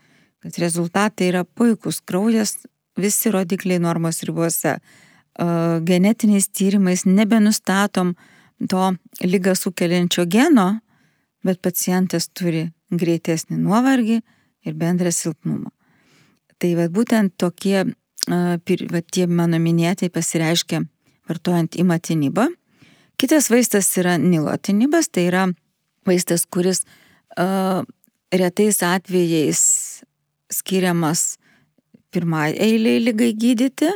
kad 0.43 0.59
rezultatai 0.59 1.31
yra 1.31 1.45
puikūs, 1.45 2.01
kraujas, 2.07 2.57
visi 2.99 3.33
rodikliai 3.33 3.81
normos 3.83 4.23
ribose, 4.27 4.79
genetiniais 5.89 6.49
tyrimais 6.53 7.07
nebenustatom 7.09 8.15
to 8.69 8.93
lygą 9.25 9.55
sukeliančio 9.59 10.27
geno, 10.27 10.81
bet 11.43 11.61
pacientas 11.63 12.29
turi 12.29 12.69
greitesnį 12.93 13.59
nuovargį 13.59 14.21
ir 14.67 14.79
bendrą 14.79 15.13
silpnumą. 15.15 15.71
Tai 16.63 16.71
va 16.79 16.87
būtent 16.93 17.35
tokie, 17.41 17.83
va, 18.29 19.01
tie 19.11 19.27
mano 19.27 19.59
minėtai 19.59 20.13
pasireiškia 20.15 20.85
vartojant 21.29 21.79
imatinibą. 21.81 22.47
Kitas 23.19 23.51
vaistas 23.51 23.91
yra 23.99 24.17
nilotinibas, 24.19 25.09
tai 25.11 25.27
yra 25.31 25.49
vaistas, 26.07 26.47
kuris 26.47 26.83
uh, 27.39 27.83
retais 28.33 28.83
atvejais 28.83 29.63
skiriamas 30.53 31.37
pirmai 32.13 32.53
eiliai 32.61 33.01
lygai 33.03 33.33
gydyti, 33.35 33.91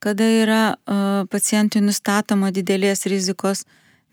kada 0.00 0.24
yra 0.24 0.62
uh, 0.74 1.26
pacientui 1.30 1.82
nustatoma 1.84 2.50
didelės 2.56 3.06
rizikos 3.10 3.66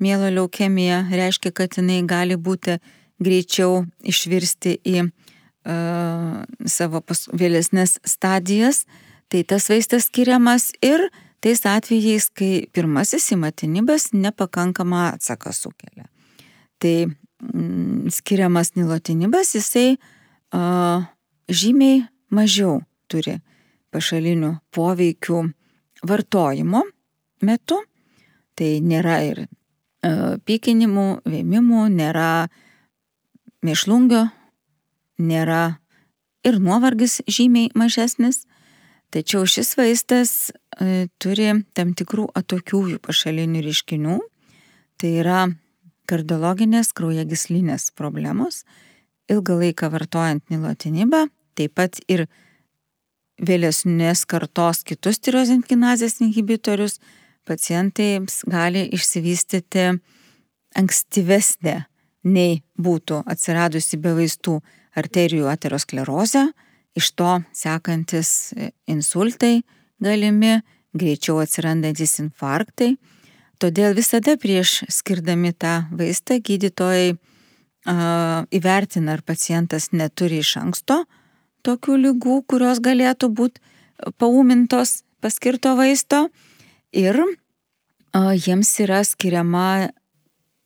mėlo 0.04 0.30
leukemija, 0.34 1.04
reiškia, 1.12 1.52
kad 1.56 1.78
jinai 1.80 2.02
gali 2.08 2.38
būti 2.38 2.78
greičiau 3.24 3.86
išvirsti 4.06 4.78
į 4.86 4.98
uh, 5.08 6.42
savo 6.70 7.02
pas, 7.02 7.24
vėlesnės 7.34 7.98
stadijas, 8.06 8.86
tai 9.28 9.44
tas 9.44 9.70
vaistas 9.72 10.10
skiriamas 10.10 10.72
ir 10.86 11.10
tais 11.42 11.64
atvejais, 11.66 12.30
kai 12.30 12.68
pirmasis 12.74 13.32
įmatinibas 13.34 14.12
nepakankamą 14.14 15.08
atsaką 15.16 15.54
sukelia. 15.54 16.06
Tai 16.78 16.96
Mm, 17.44 18.10
skiriamas 18.10 18.74
nilotinibas, 18.76 19.54
jisai 19.54 19.98
a, 20.52 20.62
žymiai 21.46 22.08
mažiau 22.34 22.80
turi 23.06 23.36
pašalinių 23.94 24.56
poveikių 24.74 25.44
vartojimo 26.10 26.82
metu. 27.46 27.78
Tai 28.58 28.70
nėra 28.82 29.20
ir 29.28 29.44
pykinimų, 30.48 31.08
vėmimų, 31.28 31.84
nėra 31.94 32.48
mėšlungio, 33.66 34.28
nėra 35.18 35.80
ir 36.48 36.60
nuovargis 36.64 37.22
žymiai 37.28 37.72
mažesnis. 37.76 38.46
Tačiau 39.12 39.46
šis 39.48 39.76
vaistas 39.80 40.32
a, 40.52 41.08
turi 41.22 41.54
tam 41.78 41.94
tikrų 41.96 42.28
atokiųjų 42.36 43.00
pašalinių 43.04 43.64
reiškinių. 43.64 44.18
Tai 44.98 45.12
yra 45.22 45.46
kardiologinės 46.10 46.92
kraujagyslinės 46.98 47.92
problemos, 47.96 48.64
ilgą 49.32 49.60
laiką 49.62 49.90
vartojant 49.94 50.44
nilotinibą, 50.52 51.28
taip 51.58 51.76
pat 51.78 52.00
ir 52.08 52.26
vėlesnės 53.38 54.24
kartos 54.26 54.84
kitus 54.88 55.20
tirozinkinazės 55.22 56.20
inhibitorius, 56.26 56.98
pacientams 57.48 58.42
gali 58.50 58.86
išsivystyti 58.94 59.90
ankstyvesnė 60.78 61.78
nei 62.28 62.62
būtų 62.78 63.24
atsiradusi 63.30 64.00
be 64.02 64.14
vaistų 64.18 64.60
arterijų 64.98 65.48
aterosklerozė, 65.52 66.48
iš 66.98 67.12
to 67.18 67.38
sekantis 67.56 68.54
insultai 68.90 69.62
galimi, 70.04 70.60
greičiau 70.98 71.40
atsirandantis 71.44 72.18
infarktai. 72.24 72.96
Todėl 73.62 73.96
visada 73.98 74.36
prieš 74.38 74.84
skirdami 74.94 75.54
tą 75.54 75.88
vaistą 75.98 76.38
gydytojai 76.42 77.14
a, 77.14 78.44
įvertina, 78.54 79.16
ar 79.18 79.24
pacientas 79.26 79.90
neturi 79.94 80.44
iš 80.44 80.58
anksto 80.62 81.04
tokių 81.66 81.98
lygų, 82.06 82.42
kurios 82.50 82.82
galėtų 82.84 83.32
būti 83.34 83.62
paumintos 84.22 85.02
paskirto 85.24 85.74
vaisto 85.78 86.28
ir 86.98 87.20
jiems 88.46 88.74
yra 88.84 89.04
skiriama 89.06 89.90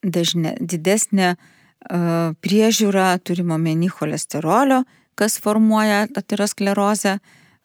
dažne, 0.02 0.56
didesnė 0.60 1.34
priežiūra, 2.42 3.08
turimo 3.22 3.58
meni 3.58 3.90
cholesterolio, 3.92 4.82
kas 5.18 5.36
formuoja 5.42 6.06
aterosklerozę, 6.16 7.18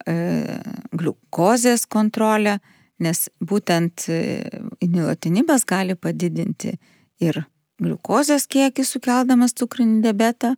gliukozės 0.08 1.86
kontrolę 1.89 2.58
nes 3.03 3.27
būtent 3.39 4.08
e, 4.10 4.19
nilotinibas 4.82 5.65
gali 5.69 5.95
padidinti 5.95 6.73
ir 7.21 7.43
gliukozės 7.82 8.47
kiekį 8.49 8.86
sukeldamas 8.86 9.53
cukrinį 9.58 10.01
diabetą 10.06 10.56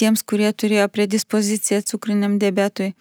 tiems, 0.00 0.24
kurie 0.26 0.50
turėjo 0.52 0.88
predispoziciją 0.90 1.82
cukriniam 1.86 2.38
diabetui, 2.42 2.94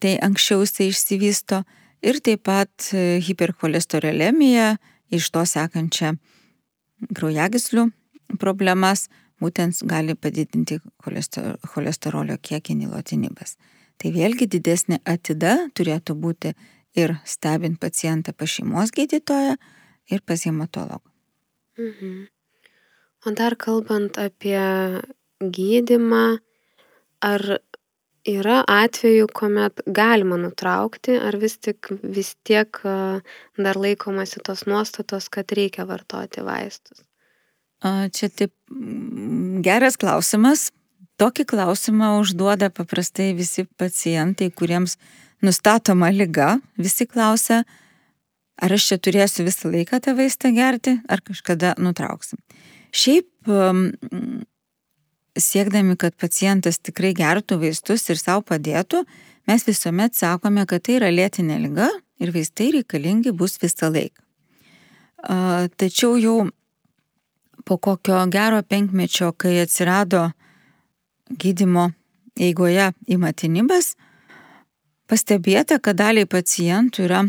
tai 0.00 0.14
anksčiau 0.22 0.62
jisai 0.62 0.88
išsivysto 0.92 1.62
ir 2.02 2.20
taip 2.24 2.44
pat 2.48 2.92
e, 2.92 3.20
hipercholesterolemiją, 3.24 4.76
iš 5.12 5.30
to 5.34 5.44
sekančią 5.48 6.14
kraujagyslių 7.16 7.88
problemas, 8.40 9.08
būtent 9.42 9.82
gali 9.90 10.14
padidinti 10.14 10.78
cholesterolio 11.02 12.38
kiekį 12.38 12.78
nilotinibas. 12.84 13.56
Tai 13.98 14.12
vėlgi 14.14 14.48
didesnė 14.50 15.00
atida 15.06 15.56
turėtų 15.76 16.16
būti 16.18 16.54
ir 16.98 17.16
stebint 17.24 17.80
pacientą 17.80 18.34
pas 18.36 18.50
šeimos 18.50 18.92
gydytoją 18.94 19.56
ir 20.12 20.22
pas 20.26 20.46
hematologą. 20.46 21.08
Mhm. 21.78 22.28
O 23.26 23.30
dar 23.38 23.54
kalbant 23.54 24.18
apie 24.18 24.58
gydimą, 25.38 26.38
ar 27.22 27.60
yra 28.28 28.62
atvejų, 28.68 29.26
kuomet 29.34 29.82
galima 29.86 30.38
nutraukti, 30.40 31.16
ar 31.18 31.36
vis 31.40 31.56
tik 31.58 31.90
vis 32.02 32.34
tiek 32.46 32.78
dar 33.58 33.80
laikomasi 33.80 34.42
tos 34.46 34.66
nuostatos, 34.70 35.28
kad 35.32 35.50
reikia 35.56 35.86
vartoti 35.88 36.44
vaistus? 36.46 37.02
Čia 37.82 38.28
taip 38.30 38.54
geras 39.66 39.98
klausimas. 39.98 40.70
Tokį 41.18 41.44
klausimą 41.50 42.16
užduoda 42.20 42.70
paprastai 42.74 43.32
visi 43.36 43.66
pacientai, 43.78 44.48
kuriems 44.54 44.96
nustatoma 45.42 46.08
lyga, 46.14 46.56
visi 46.78 47.06
klausia, 47.10 47.62
ar 48.62 48.74
aš 48.74 48.86
čia 48.92 48.98
turėsiu 49.02 49.46
visą 49.46 49.70
laiką 49.70 49.98
tą 50.02 50.14
vaistą 50.18 50.54
gerti, 50.54 50.96
ar 51.10 51.22
kažkada 51.26 51.74
nutrauksim. 51.82 52.38
Šiaip 52.94 53.50
siekdami, 55.38 55.96
kad 55.96 56.16
pacientas 56.20 56.78
tikrai 56.78 57.12
gertų 57.16 57.60
vaistus 57.62 58.08
ir 58.10 58.20
savo 58.20 58.44
padėtų, 58.46 59.04
mes 59.48 59.64
visuomet 59.66 60.16
sakome, 60.16 60.66
kad 60.66 60.84
tai 60.84 60.98
yra 61.00 61.10
lėtinė 61.12 61.58
lyga 61.62 61.88
ir 62.22 62.32
vaistai 62.34 62.70
reikalingi 62.76 63.32
bus 63.32 63.58
visą 63.62 63.90
laiką. 63.92 64.20
Tačiau 65.78 66.16
jau 66.18 66.36
po 67.64 67.78
kokio 67.78 68.18
gero 68.30 68.62
penkmečio, 68.62 69.32
kai 69.32 69.60
atsirado 69.62 70.30
gydimo 71.30 71.92
eigoje 72.36 72.90
įmatinibas, 73.06 73.94
pastebėta, 75.06 75.78
kad 75.78 76.00
daliai 76.00 76.26
pacientų 76.26 77.06
yra 77.06 77.22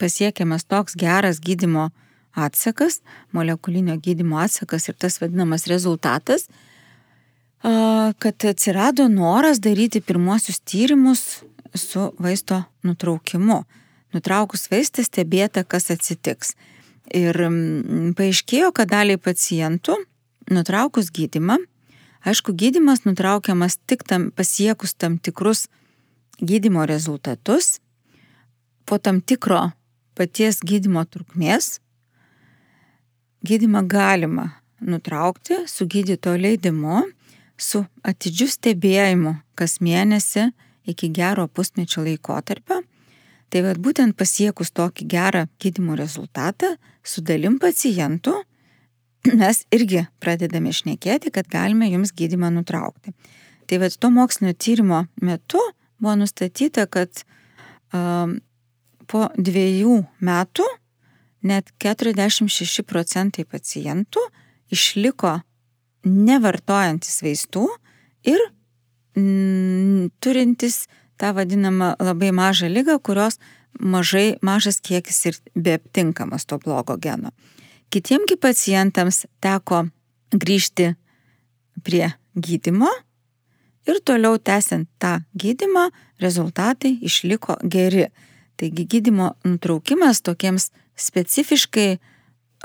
pasiekiamas 0.00 0.64
toks 0.64 0.96
geras 0.98 1.40
gydimo 1.42 1.90
atsakas, 2.34 3.00
molekulinio 3.32 3.98
gydimo 4.00 4.40
atsakas 4.42 4.88
ir 4.88 4.96
tas 4.98 5.20
vadinamas 5.20 5.68
rezultatas, 5.70 6.48
kad 8.18 8.44
atsirado 8.44 9.08
noras 9.08 9.60
daryti 9.60 10.00
pirmuosius 10.00 10.60
tyrimus 10.60 11.42
su 11.74 12.12
vaisto 12.18 12.62
nutraukimu. 12.82 13.62
Nutraukus 14.14 14.68
vaistą 14.70 15.02
stebėta, 15.02 15.64
kas 15.64 15.90
atsitiks. 15.90 16.54
Ir 17.10 17.36
paaiškėjo, 18.16 18.70
kad 18.76 18.92
daliai 18.92 19.18
pacientų 19.18 19.96
nutraukus 20.52 21.10
gydimą, 21.14 21.56
aišku, 22.24 22.52
gydimas 22.52 23.04
nutraukiamas 23.08 23.78
tik 23.88 24.04
tam 24.08 24.28
pasiekus 24.30 24.94
tam 24.94 25.18
tikrus 25.18 25.66
gydimo 26.40 26.84
rezultatus, 26.86 27.80
po 28.84 29.00
tam 29.00 29.20
tikro 29.20 29.72
paties 30.14 30.60
gydimo 30.60 31.04
trukmės, 31.08 31.80
gydimą 33.44 33.84
galima 33.88 34.50
nutraukti 34.84 35.64
su 35.68 35.88
gydytojo 35.88 36.38
leidimu 36.40 37.02
su 37.64 37.84
atidžiu 38.04 38.48
stebėjimu 38.52 39.34
kas 39.58 39.78
mėnesį 39.84 40.50
iki 40.90 41.08
gero 41.14 41.46
pusmečio 41.48 42.04
laikotarpio. 42.04 42.82
Tai 43.48 43.62
vad 43.62 43.78
būtent 43.80 44.16
pasiekus 44.18 44.72
tokį 44.74 45.06
gerą 45.08 45.44
gydimo 45.62 45.96
rezultatą 45.96 46.74
su 47.06 47.22
dalim 47.22 47.60
pacientų, 47.62 48.34
mes 49.40 49.62
irgi 49.72 50.04
pradedame 50.20 50.72
šnekėti, 50.74 51.32
kad 51.32 51.48
galime 51.48 51.88
jums 51.92 52.12
gydimą 52.16 52.50
nutraukti. 52.56 53.14
Tai 53.64 53.80
vad 53.80 53.96
to 53.96 54.10
mokslinio 54.12 54.56
tyrimo 54.58 55.04
metu 55.22 55.60
buvo 55.98 56.16
nustatyta, 56.20 56.84
kad 56.90 57.22
um, 57.94 58.40
po 59.08 59.28
dviejų 59.38 60.02
metų 60.24 60.66
net 61.44 61.70
46 61.80 62.84
procentai 62.88 63.44
pacientų 63.48 64.20
išliko 64.72 65.38
nevartojantis 66.04 67.22
vaistų 67.24 67.66
ir 68.28 68.40
mm, 69.16 70.10
turintis 70.20 70.84
tą 71.20 71.32
vadinamą 71.36 71.94
labai 72.02 72.32
mažą 72.34 72.68
lygą, 72.68 72.98
kurios 73.02 73.38
mažai, 73.80 74.36
mažas 74.42 74.80
kiekis 74.80 75.24
ir 75.30 75.38
beaptinkamas 75.54 76.46
to 76.46 76.58
blogo 76.58 76.96
geno. 76.96 77.32
Kitiemgi 77.90 78.36
pacientams 78.40 79.24
teko 79.44 79.84
grįžti 80.34 80.94
prie 81.84 82.10
gydimo 82.34 82.90
ir 83.86 84.00
toliau 84.04 84.38
tęsiant 84.38 84.88
tą 84.98 85.20
gydimą 85.38 85.90
rezultatai 86.22 86.96
išliko 87.02 87.58
geri. 87.62 88.08
Taigi 88.56 88.86
gydimo 88.86 89.34
nutraukimas 89.44 90.22
tokiems 90.22 90.70
specifiškai 90.96 91.98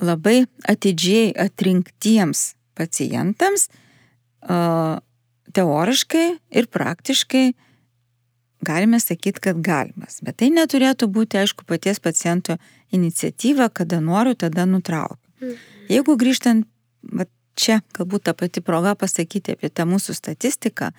labai 0.02 0.45
atidžiai 0.69 1.34
atrinktiems 1.45 2.54
pacientams 2.79 3.67
teoriškai 5.53 6.27
ir 6.61 6.69
praktiškai 6.71 7.45
galime 8.61 8.99
sakyti, 8.99 9.39
kad 9.39 9.59
galimas. 9.63 10.19
Bet 10.23 10.39
tai 10.41 10.49
neturėtų 10.53 11.07
būti, 11.11 11.39
aišku, 11.39 11.65
paties 11.67 12.01
paciento 12.03 12.57
iniciatyva, 12.95 13.69
kada 13.71 14.01
noriu, 14.03 14.35
tada 14.35 14.65
nutraukiu. 14.67 15.19
Mhm. 15.39 15.55
Jeigu 15.89 16.15
grįžtant, 16.19 16.67
va, 17.03 17.25
čia 17.55 17.79
galbūt 17.95 18.27
ta 18.27 18.33
pati 18.33 18.61
proga 18.61 18.95
pasakyti 18.99 19.55
apie 19.55 19.69
tą 19.71 19.87
mūsų 19.87 20.15
statistiką, 20.15 20.91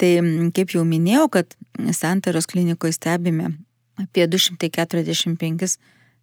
tai 0.00 0.10
kaip 0.56 0.74
jau 0.74 0.84
minėjau, 0.86 1.26
kad 1.28 1.56
santaros 1.92 2.48
klinikoje 2.48 2.96
stebime 2.96 3.52
apie 4.00 4.26
245 4.26 5.76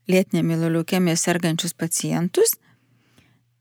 lėtinė 0.08 0.44
mieloliukemija 0.44 1.20
sergančius 1.20 1.76
pacientus, 1.78 2.56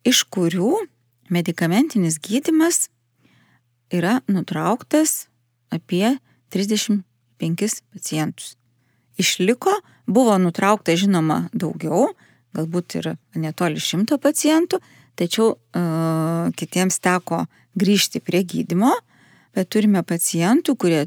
iš 0.07 0.23
kurių 0.31 0.87
medikamentinis 1.31 2.19
gydimas 2.23 2.89
yra 3.93 4.21
nutrauktas 4.29 5.27
apie 5.71 6.19
35 6.51 7.83
pacientus. 7.93 8.57
Išliko, 9.17 9.73
buvo 10.07 10.37
nutraukta 10.39 10.97
žinoma 10.97 11.47
daugiau, 11.53 12.11
galbūt 12.57 12.99
ir 13.01 13.13
netoli 13.37 13.81
šimto 13.81 14.19
pacientų, 14.21 14.81
tačiau 15.17 15.55
uh, 15.57 16.49
kitiems 16.57 17.01
teko 17.05 17.45
grįžti 17.77 18.21
prie 18.25 18.43
gydimo, 18.45 18.93
bet 19.57 19.71
turime 19.73 20.03
pacientų, 20.05 20.77
kurie 20.77 21.07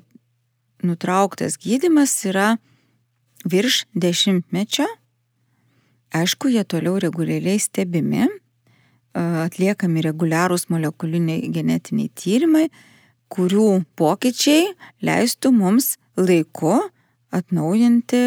nutrauktas 0.86 1.58
gydimas 1.62 2.14
yra 2.26 2.56
virš 3.46 3.84
dešimtmečio. 3.94 4.88
Aišku, 6.16 6.50
jie 6.50 6.64
toliau 6.66 6.98
reguliariai 6.98 7.62
stebimi, 7.62 8.26
atliekami 9.20 10.04
reguliarūs 10.06 10.68
molekuliniai 10.72 11.50
genetiniai 11.54 12.12
tyrimai, 12.16 12.68
kurių 13.30 13.84
pokyčiai 14.00 14.72
leistų 15.06 15.52
mums 15.54 15.94
laiku 16.18 16.80
atnaujinti 17.36 18.22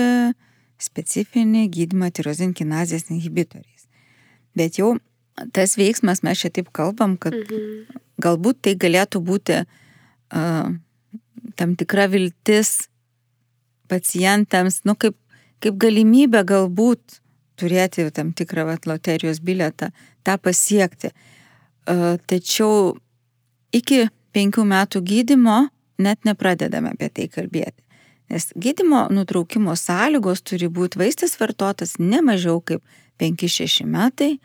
specifinį 0.83 1.67
gydimą 1.73 2.11
tirozinkinazės 2.15 3.09
inhibitoriais. 3.11 3.89
Bet 4.59 4.79
jau 4.79 4.95
tas 5.57 5.77
veiksmas, 5.81 6.23
mes 6.27 6.43
čia 6.43 6.53
taip 6.55 6.71
kalbam, 6.77 7.17
kad 7.21 7.35
mhm. 7.35 8.01
galbūt 8.23 8.63
tai 8.67 8.77
galėtų 8.79 9.23
būti 9.25 9.63
uh, 9.63 10.71
tam 11.57 11.77
tikra 11.79 12.09
viltis 12.13 12.89
pacientams, 13.91 14.83
nu 14.89 14.97
kaip, 14.99 15.17
kaip 15.63 15.79
galimybė 15.81 16.45
galbūt 16.49 17.22
turėti 17.61 18.09
tam 18.15 18.33
tikrą 18.37 18.67
vat, 18.69 18.87
loterijos 18.87 19.41
biletą, 19.45 19.91
tą 20.27 20.39
pasiekti. 20.39 21.13
E, 21.13 22.17
tačiau 22.31 22.97
iki 23.75 24.07
penkių 24.33 24.65
metų 24.69 25.03
gydimo 25.07 25.59
net 26.03 26.25
nepradedame 26.29 26.95
apie 26.95 27.11
tai 27.13 27.29
kalbėti. 27.33 27.79
Nes 28.33 28.49
gydimo 28.57 29.07
nutraukimo 29.13 29.75
sąlygos 29.77 30.41
turi 30.47 30.71
būti 30.73 31.01
vaistas 31.01 31.37
vartotas 31.41 31.99
ne 32.01 32.23
mažiau 32.25 32.63
kaip 32.65 32.81
5-6 33.21 33.85
metai 33.85 34.39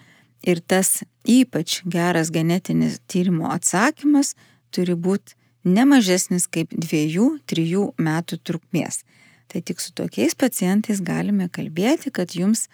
ir 0.43 0.59
tas 0.59 1.03
ypač 1.27 1.81
geras 1.87 2.31
genetinis 2.33 2.99
tyrimo 3.07 3.47
atsakymas 3.53 4.33
turi 4.75 4.95
būti 4.95 5.37
ne 5.67 5.85
mažesnis 5.87 6.47
kaip 6.51 6.73
2-3 6.75 7.93
metų 7.97 8.39
trukmės. 8.43 9.03
Tai 9.47 9.61
tik 9.63 9.79
su 9.79 9.93
tokiais 9.95 10.35
pacientais 10.35 10.99
galime 10.99 11.47
kalbėti, 11.47 12.11
kad 12.11 12.35
jums 12.35 12.67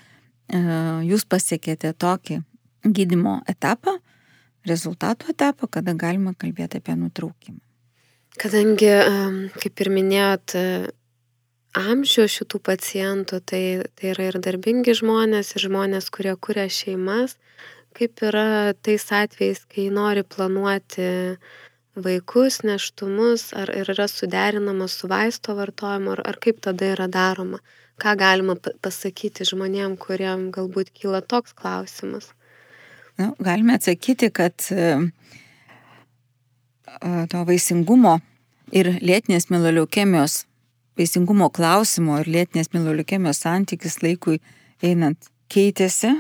jūs 0.54 1.26
pasiekėte 1.26 1.94
tokį 1.98 2.42
gydimo 2.84 3.42
etapą, 3.50 3.98
rezultatų 4.68 5.32
etapą, 5.34 5.68
kada 5.68 5.94
galima 5.94 6.34
kalbėti 6.38 6.80
apie 6.80 6.96
nutraukimą. 7.00 7.60
Kadangi, 8.40 8.90
kaip 9.62 9.82
ir 9.84 9.90
minėjot, 9.94 10.56
e, 10.58 10.92
amžių 11.78 12.26
šitų 12.30 12.60
pacientų, 12.66 13.40
tai, 13.46 13.64
tai 13.94 14.14
yra 14.14 14.32
ir 14.32 14.40
darbingi 14.42 14.96
žmonės, 14.98 15.54
ir 15.56 15.68
žmonės, 15.68 16.10
kurie 16.14 16.34
kuria 16.42 16.66
šeimas, 16.70 17.38
kaip 17.94 18.24
yra 18.26 18.74
tais 18.82 19.06
atvejais, 19.14 19.62
kai 19.70 19.90
nori 19.94 20.24
planuoti 20.26 21.38
vaikus, 21.96 22.64
neštumus, 22.66 23.52
ar 23.54 23.70
yra 23.70 24.08
suderinama 24.10 24.88
su 24.90 25.08
vaisto 25.08 25.56
vartojimu, 25.56 26.18
ar, 26.18 26.24
ar 26.26 26.40
kaip 26.42 26.62
tada 26.64 26.94
yra 26.96 27.08
daroma 27.12 27.62
ką 28.02 28.16
galima 28.18 28.56
pasakyti 28.84 29.46
žmonėm, 29.48 29.98
kuriem 30.02 30.50
galbūt 30.54 30.92
kyla 30.98 31.22
toks 31.22 31.54
klausimas? 31.58 32.32
Nu, 33.20 33.34
galime 33.44 33.78
atsakyti, 33.78 34.32
kad 34.34 34.66
e, 34.74 34.96
to 37.30 37.44
vaisingumo 37.48 38.18
ir 38.74 38.96
lėtinės 38.98 39.52
mieloliukemijos, 39.54 40.44
vaisingumo 40.98 41.52
klausimo 41.54 42.18
ir 42.24 42.32
lėtinės 42.34 42.74
mieloliukemijos 42.74 43.44
santykis 43.46 44.02
laikui 44.06 44.40
einant 44.84 45.30
keitėsi. 45.54 46.16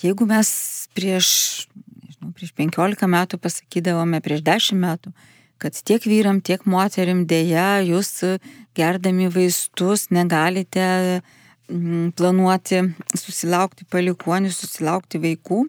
Jeigu 0.00 0.26
mes 0.28 0.48
prieš, 0.96 1.28
prieš 2.34 2.52
15 2.58 3.08
metų 3.10 3.38
pasakydavome, 3.42 4.20
prieš 4.24 4.42
10 4.46 4.80
metų, 4.82 5.12
kad 5.62 5.76
tiek 5.76 6.04
vyram, 6.08 6.40
tiek 6.44 6.64
moterim 6.68 7.24
dėja 7.28 7.82
jūs 7.86 8.12
gerdami 8.76 9.30
vaistus 9.32 10.08
negalite 10.14 10.86
mm, 11.70 12.12
planuoti 12.18 12.82
susilaukti 13.16 13.88
palikonių, 13.90 14.52
susilaukti 14.52 15.22
vaikų. 15.22 15.64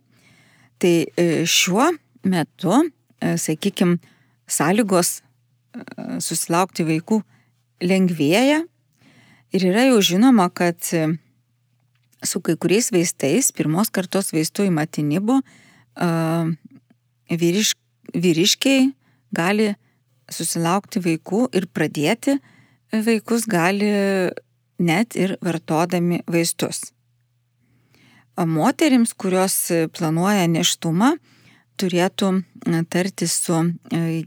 Tai 0.78 0.93
e, 1.10 1.28
šiuo 1.49 1.89
metu, 2.28 2.84
e, 3.18 3.36
sakykime, 3.41 3.97
sąlygos 4.45 5.20
e, 5.20 6.20
susilaukti 6.22 6.86
vaikų 6.86 7.24
lengvėja 7.82 8.66
Ir 9.55 9.64
yra 9.70 9.86
jau 9.88 10.01
žinoma, 10.03 10.49
kad 10.51 10.84
su 12.24 12.39
kai 12.43 12.55
kuriais 12.60 12.89
vaistais, 12.91 13.53
pirmos 13.55 13.91
kartos 13.93 14.34
vaistų 14.36 14.66
įmatinibu, 14.68 15.39
vyriš, 17.30 17.74
vyriškiai 18.14 18.91
gali 19.36 19.74
susilaukti 20.32 21.02
vaikų 21.04 21.48
ir 21.56 21.68
pradėti 21.72 22.38
vaikus 22.91 23.48
gali 23.50 23.89
net 24.80 25.16
ir 25.18 25.36
vartodami 25.43 26.22
vaistus. 26.28 26.91
Moterims, 28.38 29.16
kurios 29.18 29.56
planuoja 29.98 30.45
neštumą, 30.52 31.16
turėtų 31.82 32.30
tartis 32.89 33.34
su 33.41 33.64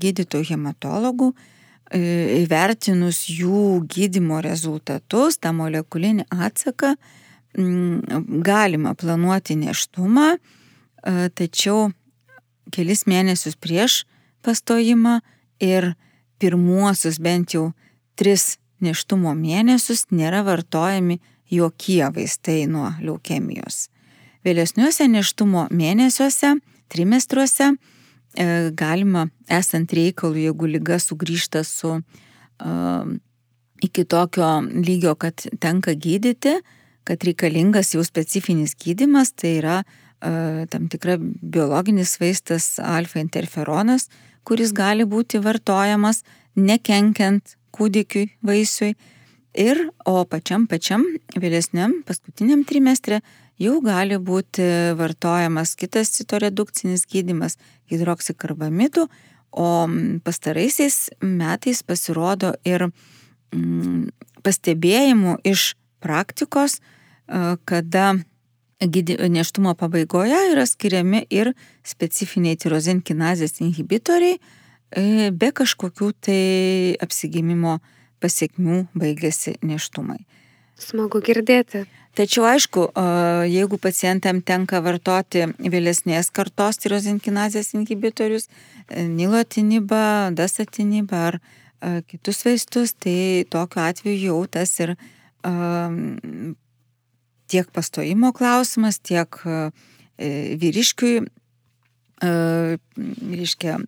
gydytoju 0.02 0.48
hematologu, 0.50 1.30
įvertinus 1.94 3.24
jų 3.30 3.80
gydimo 3.90 4.40
rezultatus, 4.42 5.38
tą 5.38 5.54
molekulinį 5.54 6.26
atsaką, 6.30 6.94
galima 8.46 8.94
planuoti 8.98 9.56
neštumą, 9.58 10.36
tačiau 11.02 11.90
kelis 12.74 13.06
mėnesius 13.10 13.56
prieš 13.56 14.04
pastojimą 14.44 15.20
ir 15.60 15.92
pirmuosius 16.40 17.20
bent 17.20 17.54
jau 17.54 17.70
tris 18.16 18.58
neštumo 18.80 19.34
mėnesius 19.36 20.06
nėra 20.10 20.42
vartojami 20.46 21.20
jokie 21.50 22.02
vaistai 22.14 22.64
nuo 22.70 22.90
leukemijos. 23.02 23.88
Vėlesniuose 24.46 25.04
neštumo 25.10 25.66
mėnesiuose, 25.74 26.54
trimestruose 26.88 27.72
e, 27.72 28.70
galima, 28.72 29.26
esant 29.48 29.92
reikalų, 29.92 30.46
jeigu 30.46 30.70
lyga 30.70 30.96
sugrįžta 31.02 31.60
su 31.66 31.98
uh, 31.98 33.10
iki 33.84 34.04
tokio 34.04 34.48
lygio, 34.72 35.14
kad 35.14 35.44
tenka 35.60 35.92
gydyti, 35.92 36.60
kad 37.04 37.24
reikalingas 37.24 37.94
jau 37.94 38.04
specifinis 38.06 38.76
gydimas, 38.80 39.34
tai 39.36 39.58
yra 39.58 39.80
tam 40.20 40.88
tikra 40.92 41.16
biologinis 41.20 42.18
vaistas 42.20 42.78
alfa 42.82 43.20
interferonas, 43.22 44.08
kuris 44.44 44.74
gali 44.76 45.06
būti 45.08 45.40
vartojamas 45.42 46.22
nekenkiant 46.56 47.56
kūdikiui, 47.76 48.28
vaisiui. 48.44 48.94
Ir, 49.58 49.80
o 50.06 50.22
pačiam 50.30 50.68
pačiam 50.70 51.02
vėlesniam, 51.34 52.04
paskutiniam 52.06 52.62
trimestre 52.68 53.18
jau 53.58 53.80
gali 53.82 54.18
būti 54.22 54.62
vartojamas 54.98 55.74
kitas 55.78 56.12
citoredukcinis 56.14 57.02
gydimas 57.10 57.58
hidroksikarbamidų, 57.90 59.08
o 59.50 59.70
pastaraisiais 60.22 61.08
metais 61.18 61.82
pasirodo 61.82 62.52
ir 62.62 62.86
mm, 62.86 64.12
pastebėjimų 64.46 65.40
iš 65.50 65.72
praktikos, 66.00 66.78
kada 67.66 68.04
neštumo 68.80 69.74
pabaigoje 69.74 70.52
yra 70.52 70.66
skiriami 70.66 71.26
ir 71.30 71.52
specifiniai 71.84 72.56
tirozinkinazės 72.56 73.60
inhibitoriai, 73.60 74.38
e, 74.96 75.30
be 75.30 75.52
kažkokių 75.52 76.12
tai 76.20 76.96
apsigimimo 77.00 77.80
pasiekmių 78.20 78.86
baigėsi 78.94 79.58
neštumai. 79.62 80.24
Smagu 80.80 81.20
girdėti. 81.20 81.84
Tačiau 82.16 82.44
aišku, 82.44 82.88
jeigu 83.46 83.78
pacientam 83.78 84.40
tenka 84.42 84.80
vartoti 84.82 85.44
vėlesnės 85.60 86.30
kartos 86.34 86.80
tirozinkinazės 86.82 87.74
inhibitorius, 87.74 88.48
e, 88.88 89.04
nilotinibą, 89.04 90.34
dasatinibą 90.34 91.16
ar 91.28 91.40
kitus 92.08 92.44
vaistus, 92.44 92.92
tai 92.92 93.44
tokiu 93.48 93.80
atveju 93.80 94.18
jau 94.20 94.40
tas 94.46 94.74
ir 94.80 94.96
um, 95.44 96.56
tiek 97.50 97.70
pastojimo 97.74 98.32
klausimas, 98.36 99.00
tiek 99.02 99.40
e, 99.44 99.70
vyriškiui, 100.60 101.22
e, 102.22 102.30
reiškia, 103.34 103.78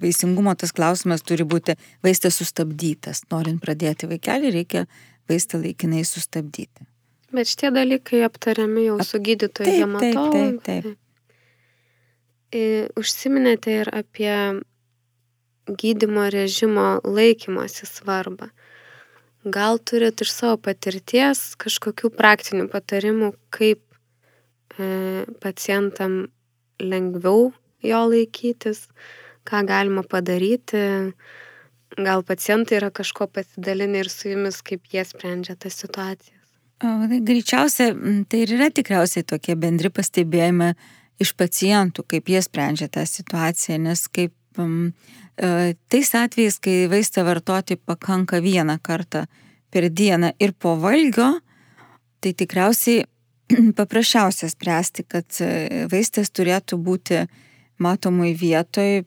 vaisingumo 0.00 0.54
tas 0.56 0.72
klausimas 0.72 1.24
turi 1.26 1.44
būti 1.44 1.76
vaistas 2.04 2.38
sustabdytas. 2.40 3.26
Norint 3.32 3.60
pradėti 3.62 4.08
vaikelį, 4.10 4.54
reikia 4.56 4.86
vaistą 5.30 5.60
laikinai 5.60 6.04
sustabdyti. 6.08 6.88
Bet 7.30 7.46
šitie 7.46 7.70
dalykai 7.74 8.24
aptariami 8.26 8.88
jau 8.88 8.96
su 9.06 9.20
gydytoju 9.22 9.76
hematologu. 9.84 10.32
Taip, 10.34 10.64
taip, 10.66 10.82
taip. 10.90 10.98
Užsiminėte 12.98 13.76
ir 13.84 13.90
apie 13.94 14.34
gydimo 15.70 16.24
režimo 16.34 16.98
laikymosi 17.04 17.86
svarbą. 17.86 18.50
Gal 19.44 19.78
turit 19.78 20.20
iš 20.20 20.34
savo 20.34 20.58
patirties 20.60 21.54
kažkokių 21.60 22.10
praktinių 22.12 22.66
patarimų, 22.68 23.30
kaip 23.54 23.80
e, 24.76 25.24
pacientam 25.40 26.26
lengviau 26.80 27.48
jo 27.80 28.00
laikytis, 28.12 28.84
ką 29.48 29.62
galima 29.68 30.04
padaryti. 30.04 30.82
Gal 31.96 32.22
pacientai 32.22 32.78
yra 32.78 32.90
kažko 32.92 33.30
pasidalinę 33.32 34.04
ir 34.04 34.12
su 34.12 34.28
jumis, 34.28 34.60
kaip 34.62 34.84
jie 34.92 35.06
sprendžia 35.08 35.56
tas 35.56 35.78
situacijas. 35.80 36.36
Tai 36.80 37.20
greičiausia, 37.24 37.90
tai 38.28 38.44
ir 38.44 38.54
yra 38.56 38.70
tikriausiai 38.72 39.24
tokie 39.28 39.56
bendri 39.56 39.90
pastebėjimai 39.92 40.74
iš 41.20 41.34
pacientų, 41.36 42.04
kaip 42.08 42.28
jie 42.32 42.40
sprendžia 42.44 42.88
tą 42.92 43.04
situaciją, 43.08 43.80
nes 43.88 44.06
kaip 44.08 44.32
tais 45.90 46.10
atvejais, 46.14 46.58
kai 46.60 46.88
vaistą 46.90 47.24
vartoti 47.24 47.76
pakanka 47.76 48.42
vieną 48.44 48.76
kartą 48.82 49.24
per 49.70 49.86
dieną 49.90 50.32
ir 50.42 50.52
po 50.52 50.74
valgio, 50.76 51.38
tai 52.20 52.34
tikriausiai 52.34 53.04
paprasčiausia 53.78 54.50
spręsti, 54.50 55.06
kad 55.08 55.40
e, 55.42 55.86
vaistas 55.90 56.30
turėtų 56.34 56.78
būti 56.82 57.24
matomai 57.80 58.34
vietoj 58.36 59.02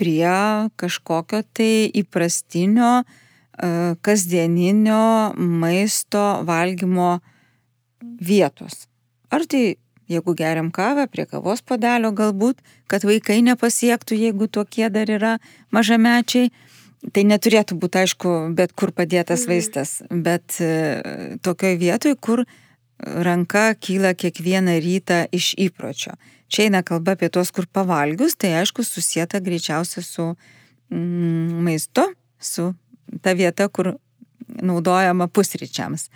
prie 0.00 0.36
kažkokio 0.80 1.42
tai 1.54 1.90
įprastinio, 2.02 3.02
e, 3.02 3.94
kasdieninio 4.00 5.34
maisto 5.36 6.24
valgymo 6.48 7.16
vietos. 8.02 8.86
Ar 9.32 9.46
tai 9.48 9.76
jeigu 10.12 10.34
geriam 10.38 10.70
kavą, 10.74 11.06
prie 11.10 11.26
kavos 11.28 11.62
podelio 11.66 12.12
galbūt, 12.16 12.60
kad 12.90 13.06
vaikai 13.08 13.40
nepasiektų, 13.46 14.18
jeigu 14.26 14.48
tokie 14.48 14.88
dar 14.92 15.10
yra 15.10 15.38
mažamečiai. 15.74 16.52
Tai 17.12 17.24
neturėtų 17.26 17.74
būti, 17.82 17.98
aišku, 18.04 18.32
bet 18.54 18.76
kur 18.78 18.92
padėtas 18.94 19.42
mhm. 19.42 19.50
vaistas, 19.50 19.94
bet 20.10 20.60
e, 20.62 20.68
tokioje 21.42 21.80
vietoje, 21.80 22.14
kur 22.14 22.44
ranka 23.02 23.72
kyla 23.74 24.12
kiekvieną 24.14 24.76
rytą 24.84 25.24
iš 25.34 25.52
įpročio. 25.58 26.14
Čia 26.52 26.68
eina 26.68 26.82
kalba 26.86 27.16
apie 27.16 27.30
tos, 27.32 27.50
kur 27.50 27.66
pavalgius, 27.66 28.36
tai 28.38 28.52
aišku, 28.60 28.84
susijęta 28.86 29.40
greičiausia 29.42 30.04
su 30.04 30.28
mm, 30.92 31.62
maistu, 31.64 32.04
su 32.38 32.70
ta 33.24 33.34
vieta, 33.34 33.66
kur 33.72 33.94
naudojama 34.60 35.26
pusryčiams. 35.32 36.10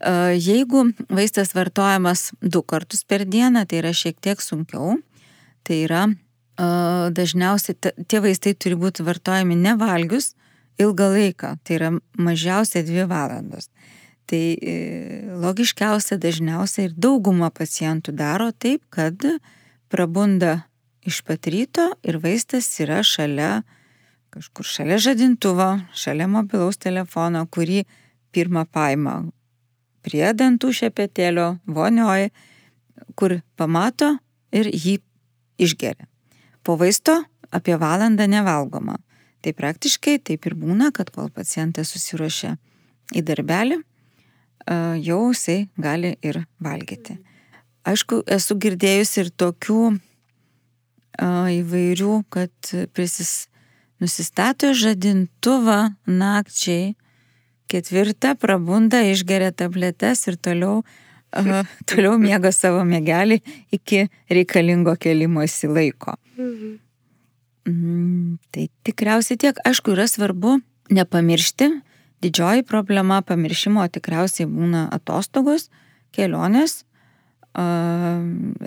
Jeigu 0.00 0.86
vaistas 1.12 1.52
vartojamas 1.52 2.30
du 2.40 2.62
kartus 2.62 3.04
per 3.04 3.26
dieną, 3.28 3.66
tai 3.68 3.82
yra 3.82 3.92
šiek 3.92 4.16
tiek 4.20 4.40
sunkiau. 4.40 4.96
Tai 5.64 5.76
yra 5.76 6.06
dažniausiai 7.12 7.92
tie 8.08 8.20
vaistai 8.20 8.54
turi 8.54 8.76
būti 8.76 9.04
vartojami 9.04 9.56
nevalgius 9.56 10.34
ilgą 10.80 11.08
laiką, 11.14 11.54
tai 11.64 11.76
yra 11.76 11.90
mažiausiai 12.16 12.84
dvi 12.84 13.04
valandos. 13.08 13.68
Tai 14.30 14.40
e, 14.54 14.74
logiškiausia 15.42 16.16
dažniausiai 16.20 16.88
ir 16.88 16.94
dauguma 16.96 17.50
pacientų 17.50 18.14
daro 18.16 18.50
taip, 18.52 18.84
kad 18.92 19.18
prabunda 19.90 20.64
iš 21.06 21.22
pat 21.26 21.48
ryto 21.50 21.90
ir 22.06 22.20
vaistas 22.22 22.68
yra 22.80 23.00
šalia, 23.02 23.62
kažkur 24.30 24.68
šalia 24.68 25.00
žadintuvo, 25.02 25.72
šalia 25.96 26.28
mobilaus 26.30 26.78
telefono, 26.78 27.42
kurį 27.50 27.82
pirmą 28.30 28.66
paima 28.70 29.24
prie 30.04 30.26
dantų 30.36 30.72
šepetėlio, 30.76 31.58
vonioje, 31.66 32.30
kur 33.18 33.40
pamato 33.56 34.14
ir 34.52 34.70
jį 34.72 34.98
išgeria. 35.60 36.08
Po 36.64 36.76
vaisto 36.80 37.20
apie 37.50 37.76
valandą 37.80 38.26
nevalgoma. 38.30 38.98
Tai 39.40 39.52
praktiškai 39.56 40.18
taip 40.24 40.44
ir 40.46 40.56
būna, 40.58 40.90
kad 40.92 41.10
kol 41.14 41.30
pacientas 41.32 41.92
susiruošia 41.94 42.56
į 43.16 43.22
darbelį, 43.24 43.80
jau 45.00 45.20
jisai 45.32 45.64
gali 45.80 46.14
ir 46.22 46.42
valgyti. 46.60 47.16
Aišku, 47.88 48.20
esu 48.28 48.56
girdėjusi 48.60 49.22
ir 49.24 49.30
tokių 49.40 49.80
įvairių, 51.56 52.16
kad 52.32 52.72
prisis, 52.94 53.48
nusistato 54.00 54.74
žadintuvą 54.76 55.96
nakčiai 56.06 56.94
Ketvirta 57.70 58.34
prabunda, 58.40 59.02
išgeria 59.06 59.52
tabletes 59.54 60.26
ir 60.30 60.38
toliau, 60.42 60.80
uh, 60.82 61.60
toliau 61.90 62.16
miega 62.18 62.52
savo 62.54 62.82
mėgelį 62.88 63.40
iki 63.76 64.08
reikalingo 64.30 64.96
kelimosi 65.00 65.70
laiko. 65.70 66.16
Mhm. 66.36 66.78
Mm, 67.68 68.38
tai 68.50 68.70
tikriausiai 68.88 69.38
tiek, 69.38 69.58
aišku, 69.68 69.92
yra 69.92 70.06
svarbu 70.08 70.56
nepamiršti, 70.90 71.68
Didžioji 72.20 72.66
problema 72.68 73.22
pamiršimo 73.24 73.86
tikriausiai 73.88 74.48
būna 74.48 74.84
atostogos, 74.92 75.70
kelionės, 76.12 76.82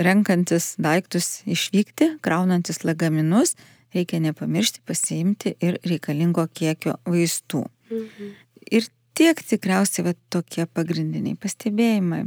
renkantis 0.07 0.73
daiktus 0.81 1.43
išvykti, 1.45 2.15
kraunantis 2.25 2.81
lagaminus, 2.83 3.53
reikia 3.93 4.19
nepamiršti 4.23 4.81
pasiimti 4.89 5.53
ir 5.61 5.77
reikalingo 5.85 6.47
kiekio 6.49 6.97
vaistų. 7.05 7.67
Mhm. 7.91 8.33
Ir 8.71 8.87
tiek 9.17 9.41
tikriausiai 9.43 10.07
va, 10.07 10.13
tokie 10.33 10.65
pagrindiniai 10.65 11.37
pastebėjimai. 11.39 12.23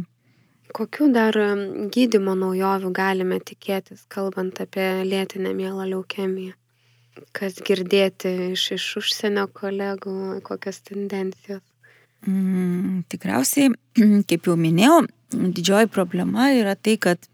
Kokių 0.77 1.09
dar 1.15 1.37
gydimo 1.95 2.35
naujovių 2.37 2.91
galime 2.95 3.39
tikėtis, 3.41 4.05
kalbant 4.13 4.59
apie 4.61 5.05
lėtinę 5.07 5.55
mielą 5.57 5.87
leukemiją? 5.93 6.57
Kas 7.33 7.57
girdėti 7.65 8.53
iš, 8.53 8.67
iš 8.77 8.87
užsienio 9.01 9.47
kolegų, 9.57 10.43
kokios 10.45 10.83
tendencijos? 10.85 11.63
Mm, 12.27 13.07
tikriausiai, 13.09 13.71
kaip 14.29 14.51
jau 14.51 14.59
minėjau, 14.61 15.07
didžioji 15.33 15.89
problema 15.93 16.51
yra 16.53 16.75
tai, 16.77 16.99
kad 17.01 17.25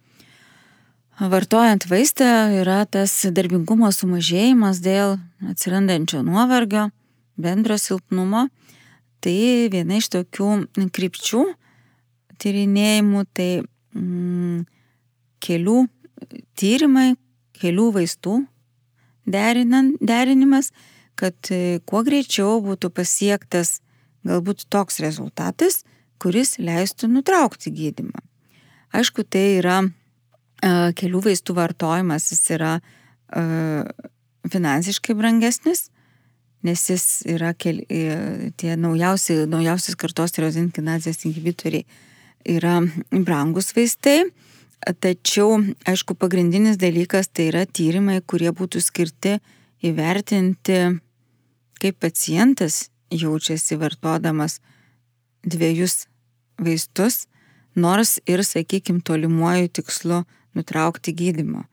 vartojant 1.19 1.87
vaistą 1.91 2.29
yra 2.61 2.83
tas 2.87 3.15
darbingumo 3.35 3.91
sumažėjimas 3.95 4.81
dėl 4.85 5.19
atsirandančio 5.51 6.23
nuovargio, 6.27 6.91
bendro 7.37 7.79
silpnumo. 7.79 8.49
Tai 9.23 9.35
viena 9.71 9.99
iš 10.01 10.09
tokių 10.13 10.49
krypčių 10.95 11.43
tyrinėjimų, 12.43 13.23
tai 13.37 13.51
mm, 13.95 14.65
kelių 15.43 15.77
tyrimai, 16.59 17.13
kelių 17.59 17.87
vaistų 17.99 18.41
derinan, 19.31 19.95
derinimas, 20.03 20.73
kad 21.19 21.37
kuo 21.87 22.03
greičiau 22.03 22.59
būtų 22.65 22.91
pasiektas 22.95 23.79
galbūt 24.27 24.67
toks 24.73 25.01
rezultatas, 25.03 25.83
kuris 26.23 26.57
leistų 26.63 27.11
nutraukti 27.11 27.73
gydimą. 27.75 28.23
Aišku, 28.95 29.25
tai 29.25 29.59
yra 29.59 29.79
e, 29.83 30.93
kelių 30.99 31.23
vaistų 31.27 31.57
vartojimas, 31.57 32.29
jis 32.35 32.43
yra 32.55 32.73
e, 32.79 33.43
finansiškai 34.53 35.17
brangesnis, 35.19 35.89
nes 36.63 36.85
jis 36.91 37.05
yra 37.29 37.53
keli, 37.55 37.85
e, 37.91 38.53
tie 38.57 38.77
naujausi, 38.79 39.43
naujausios 39.51 39.99
kartos 39.99 40.35
tirozinkinazės 40.37 41.25
inhibitoriai 41.27 41.87
yra 42.49 42.81
brangus 43.11 43.73
vaistai, 43.77 44.23
tačiau, 45.03 45.61
aišku, 45.87 46.17
pagrindinis 46.19 46.79
dalykas 46.81 47.31
tai 47.31 47.51
yra 47.53 47.67
tyrimai, 47.67 48.21
kurie 48.27 48.51
būtų 48.51 48.83
skirti 48.83 49.37
įvertinti, 49.83 50.79
kaip 51.83 51.99
pacientas 52.03 52.89
jaučiasi 53.11 53.79
vartodamas 53.79 54.61
dviejus 55.47 56.07
vaistus, 56.59 57.27
nors 57.75 58.19
ir, 58.27 58.43
sakykime, 58.47 59.03
tolimuoju 59.05 59.71
tikslu 59.79 60.23
nutraukti 60.55 61.15
gydimo. 61.17 61.65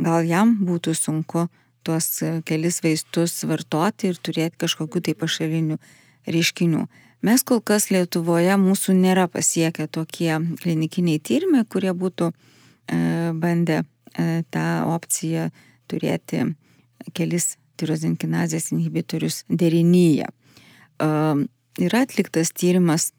Gal 0.00 0.24
jam 0.24 0.54
būtų 0.64 0.94
sunku 0.96 1.48
tuos 1.86 2.08
kelis 2.48 2.80
vaistus 2.84 3.38
vartoti 3.48 4.10
ir 4.10 4.18
turėti 4.20 4.60
kažkokiu 4.64 5.02
tai 5.04 5.14
pašalinių 5.18 5.78
reiškinių. 6.30 6.86
Mes 7.26 7.44
kol 7.44 7.60
kas 7.60 7.90
Lietuvoje 7.92 8.56
mūsų 8.60 8.96
nėra 8.96 9.26
pasiekę 9.28 9.86
tokie 9.92 10.32
klinikiniai 10.62 11.20
tyrimai, 11.20 11.66
kurie 11.68 11.92
būtų 11.92 12.30
e, 12.30 12.34
bandę 13.36 13.82
e, 13.82 14.42
tą 14.48 14.66
opciją 14.88 15.50
turėti 15.90 16.46
kelis 17.16 17.56
tirozinkinazės 17.80 18.70
inhibitorius 18.72 19.42
derinyje 19.48 20.28
yra 21.80 22.02
atliktas 22.04 22.52
tyrimas 22.52 23.10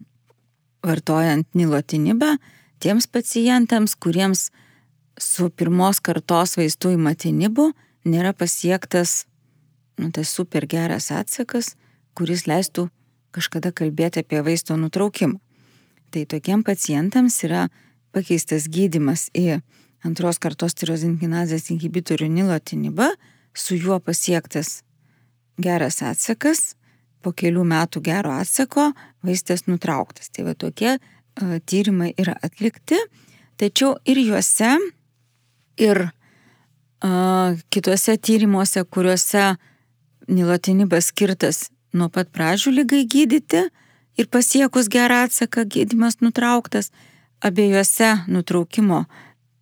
vartojant 0.85 1.47
nilotinibą 1.57 2.35
tiems 2.81 3.07
pacientams, 3.07 3.95
kuriems 3.95 4.49
su 5.21 5.49
pirmos 5.53 6.01
kartos 6.01 6.57
vaistų 6.57 6.95
įmatinibu 6.97 7.71
nėra 8.05 8.33
pasiektas 8.33 9.25
nu, 10.01 10.11
tas 10.11 10.29
super 10.29 10.65
geras 10.67 11.11
atsakas, 11.13 11.75
kuris 12.17 12.47
leistų 12.49 12.89
kažkada 13.35 13.71
kalbėti 13.71 14.23
apie 14.23 14.41
vaisto 14.43 14.75
nutraukimą. 14.79 15.39
Tai 16.11 16.25
tokiem 16.27 16.63
pacientams 16.67 17.37
yra 17.47 17.67
pakeistas 18.11 18.67
gydimas 18.67 19.29
į 19.37 19.61
antros 20.03 20.41
kartos 20.41 20.75
tirozinkinazės 20.75 21.69
inhibitorių 21.71 22.27
nilotinibą, 22.33 23.13
su 23.53 23.77
juo 23.79 23.99
pasiektas 24.03 24.81
geras 25.61 26.01
atsakas 26.03 26.73
po 27.21 27.31
kelių 27.31 27.63
metų 27.67 28.01
gero 28.03 28.33
atsako 28.35 28.91
vaistas 29.23 29.67
nutrauktas. 29.69 30.31
Tai 30.33 30.49
va 30.49 30.55
tokie 30.55 30.97
tyrimai 31.39 32.11
yra 32.19 32.35
atlikti, 32.43 32.99
tačiau 33.61 33.95
ir 34.09 34.19
juose, 34.19 34.73
ir 35.79 36.09
kitose 37.01 38.17
tyrimuose, 38.17 38.83
kuriuose 38.83 39.55
nilotinibas 40.29 41.09
skirtas 41.09 41.69
nuo 41.97 42.09
pat 42.13 42.29
pradžių 42.31 42.75
lygai 42.81 43.05
gydyti 43.09 43.65
ir 44.19 44.29
pasiekus 44.31 44.89
gerą 44.91 45.25
atsaką 45.25 45.65
gydimas 45.65 46.19
nutrauktas, 46.21 46.91
abiejose 47.41 48.13
nutraukimo 48.29 49.05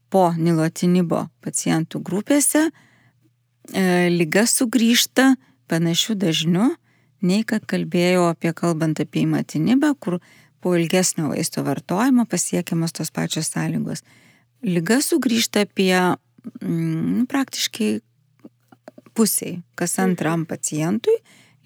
po 0.10 0.30
nilotinibo 0.36 1.28
pacientų 1.46 2.02
grupėse 2.04 2.66
e, 2.68 4.10
lyga 4.12 4.46
sugrįžta 4.50 5.36
panašių 5.70 6.16
dažniu 6.20 6.70
nei 7.22 7.44
kad 7.48 7.66
kalbėjau 7.70 8.30
apie 8.30 8.54
kalbant 8.56 9.00
apie 9.00 9.24
įmatinibą, 9.26 9.94
kur 10.00 10.20
po 10.60 10.76
ilgesnio 10.76 11.30
vaisto 11.32 11.64
vartojimo 11.64 12.26
pasiekiamas 12.28 12.96
tos 12.96 13.12
pačios 13.16 13.52
sąlygos. 13.54 14.04
Liga 14.64 15.00
sugrįžta 15.04 15.64
apie 15.68 15.94
mm, 16.62 17.26
praktiškai 17.32 17.92
pusiai, 19.18 19.60
kas 19.80 19.98
antram 20.00 20.46
pacientui, 20.48 21.18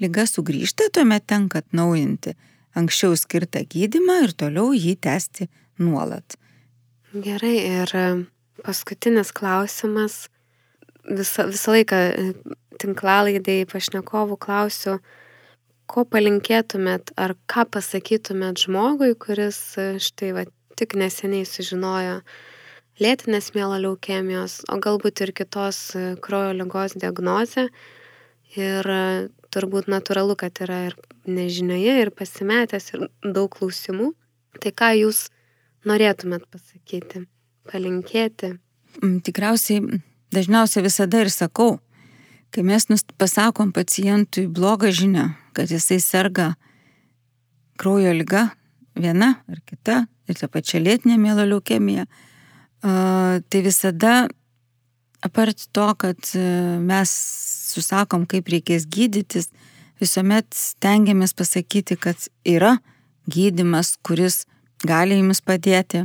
lyga 0.01 0.25
sugrįžta, 0.29 0.89
tuomet 0.93 1.27
tenka 1.29 1.61
atnaujinti 1.63 2.35
anksčiau 2.77 3.15
skirtą 3.19 3.61
gydimą 3.69 4.23
ir 4.27 4.33
toliau 4.37 4.73
jį 4.73 4.95
tęsti 5.05 5.49
nuolat. 5.81 6.37
Gerai, 7.13 7.57
ir 7.81 7.93
paskutinis 8.65 9.33
klausimas. 9.35 10.27
Visą, 11.03 11.45
visą 11.51 11.75
laiką 11.75 11.99
tinklalaidai 12.81 13.65
pašnekovų 13.69 14.37
klausiu, 14.41 14.97
ko 15.85 16.05
palinkėtumėt 16.07 17.11
ar 17.19 17.35
ką 17.51 17.67
pasakytumėt 17.75 18.63
žmogui, 18.65 19.11
kuris 19.19 19.59
e, 19.77 19.99
štai 20.01 20.31
va 20.37 20.45
tik 20.79 20.95
neseniai 20.97 21.45
sužinojo 21.45 22.21
lėtinės 23.01 23.51
mielo 23.55 23.79
leukemijos, 23.81 24.61
o 24.69 24.77
galbūt 24.81 25.23
ir 25.25 25.33
kitos 25.37 25.79
e, 25.97 26.13
kraujo 26.21 26.53
lygos 26.57 26.97
diagnozę. 26.99 27.67
Ir 28.53 28.89
e, 28.89 29.03
turbūt 29.53 29.89
natūralu, 29.89 30.35
kad 30.37 30.61
yra 30.65 30.83
ir 30.89 30.97
nežinioje, 31.29 31.95
ir 32.05 32.11
pasimetęs, 32.13 32.91
ir 32.93 33.07
daug 33.23 33.49
klausimų. 33.53 34.11
Tai 34.61 34.71
ką 34.77 34.91
jūs 34.99 35.27
norėtumėt 35.89 36.45
pasakyti, 36.53 37.25
palinkėti? 37.71 38.53
Mm, 39.01 39.21
tikriausiai 39.25 40.01
dažniausiai 40.33 40.85
visada 40.85 41.23
ir 41.23 41.31
sakau, 41.33 41.77
kai 42.53 42.65
mes 42.65 42.85
pasakom 43.17 43.73
pacientui 43.73 44.45
blogą 44.47 44.91
žinią, 44.93 45.31
kad 45.57 45.71
jisai 45.71 45.99
serga 46.01 46.53
kraujo 47.77 48.13
lyga, 48.13 48.51
viena 48.95 49.33
ar 49.49 49.61
kita, 49.65 50.03
ir 50.29 50.37
ta 50.37 50.49
pačia 50.49 50.81
lėtinė 50.81 51.17
mėlo 51.21 51.45
leukemija, 51.49 52.05
tai 52.83 53.61
visada, 53.63 54.27
apart 55.23 55.67
to, 55.71 55.87
kad 55.95 56.19
e, 56.35 56.43
mes 56.83 57.11
susakom, 57.73 58.25
kaip 58.29 58.49
reikės 58.51 58.85
gydytis, 58.91 59.47
visuomet 60.03 60.49
stengiamės 60.57 61.33
pasakyti, 61.37 61.95
kad 61.97 62.27
yra 62.43 62.75
gydimas, 63.31 63.95
kuris 64.03 64.43
gali 64.83 65.17
jums 65.19 65.41
padėti. 65.41 66.03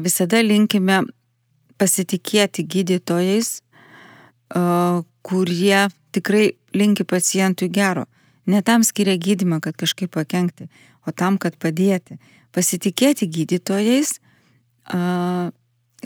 Visada 0.00 0.40
linkime 0.40 1.02
pasitikėti 1.78 2.64
gydytojais, 2.64 3.58
kurie 5.28 5.80
tikrai 6.16 6.46
linki 6.72 7.04
pacientui 7.04 7.68
gero. 7.68 8.06
Ne 8.48 8.62
tam 8.64 8.84
skiria 8.86 9.18
gydimą, 9.20 9.60
kad 9.60 9.76
kažkaip 9.76 10.14
pakengti, 10.16 10.70
o 11.04 11.12
tam, 11.12 11.36
kad 11.36 11.58
padėti. 11.60 12.16
Pasitikėti 12.56 13.28
gydytojais, 13.28 14.16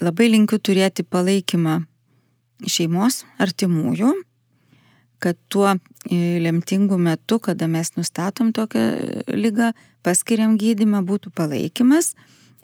labai 0.01 0.31
linkiu 0.33 0.59
turėti 0.59 1.05
palaikymą 1.05 1.83
šeimos, 2.69 3.23
artimųjų, 3.43 4.13
kad 5.23 5.39
tuo 5.53 5.69
e, 5.75 6.39
lemtingu 6.43 6.99
metu, 6.99 7.39
kada 7.43 7.69
mes 7.71 7.93
nustatom 7.99 8.53
tokią 8.55 8.85
lygą, 9.31 9.73
paskiriam 10.03 10.57
gydimą, 10.59 11.03
būtų 11.07 11.35
palaikymas, 11.37 12.15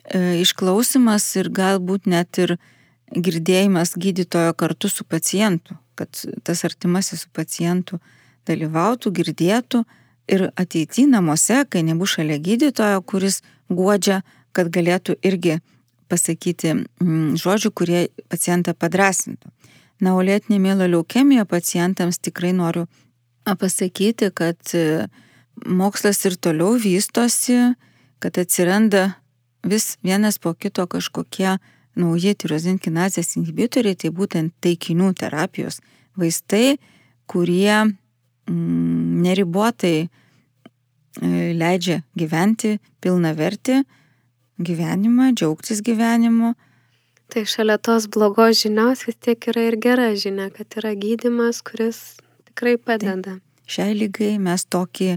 e, 0.04 0.40
išklausimas 0.42 1.26
ir 1.38 1.50
galbūt 1.54 2.08
net 2.10 2.38
ir 2.42 2.56
girdėjimas 3.14 3.94
gydytojo 3.98 4.54
kartu 4.58 4.90
su 4.90 5.04
pacientu, 5.04 5.78
kad 5.98 6.10
tas 6.44 6.64
artimasis 6.66 7.26
su 7.26 7.32
pacientu 7.34 8.00
dalyvautų, 8.48 9.12
girdėtų, 9.14 9.84
ir 10.28 10.48
ateity 10.56 11.06
namuose, 11.08 11.62
kai 11.70 11.82
nebus 11.86 12.16
šalia 12.16 12.38
gydytojo, 12.42 13.00
kuris 13.08 13.40
guodžia, 13.72 14.20
kad 14.52 14.70
galėtų 14.72 15.16
irgi 15.24 15.58
pasakyti 16.08 16.74
mm, 16.74 17.36
žodžių, 17.40 17.72
kurie 17.72 18.00
pacientą 18.32 18.74
padrasintų. 18.74 19.52
Na, 20.00 20.14
o 20.14 20.22
lėtinė 20.22 20.60
mėlo 20.62 20.86
leukemija 20.86 21.44
pacientams 21.48 22.20
tikrai 22.22 22.52
noriu 22.54 22.86
pasakyti, 23.58 24.30
kad 24.34 24.74
e, 24.76 25.08
mokslas 25.66 26.20
ir 26.28 26.36
toliau 26.36 26.76
vystosi, 26.78 27.74
kad 28.22 28.38
atsiranda 28.38 29.16
vis 29.66 29.96
vienas 30.04 30.38
po 30.38 30.54
kito 30.54 30.86
kažkokie 30.86 31.56
nauji 31.98 32.34
tirozinkinazės 32.38 33.34
inhibitoriai, 33.40 33.96
tai 33.98 34.12
būtent 34.14 34.54
taikinių 34.62 35.12
terapijos 35.18 35.80
vaistai, 36.18 36.78
kurie 37.26 37.72
mm, 37.82 39.22
neribotai 39.24 39.96
e, 40.04 40.08
leidžia 41.58 42.02
gyventi 42.18 42.78
pilna 43.02 43.34
verti 43.34 43.82
gyvenimą, 44.58 45.32
džiaugtis 45.34 45.82
gyvenimu. 45.86 46.54
Tai 47.28 47.44
šalia 47.44 47.76
tos 47.78 48.06
blogos 48.08 48.62
žinios 48.62 49.04
vis 49.06 49.18
tiek 49.20 49.50
yra 49.52 49.66
ir 49.68 49.76
gera 49.80 50.08
žinia, 50.16 50.48
kad 50.54 50.78
yra 50.80 50.94
gydimas, 50.96 51.60
kuris 51.60 52.16
tikrai 52.48 52.78
padeda. 52.80 53.36
Tai 53.36 53.74
šiai 53.74 53.92
lygai 53.98 54.32
mes 54.40 54.64
tokį, 54.64 55.10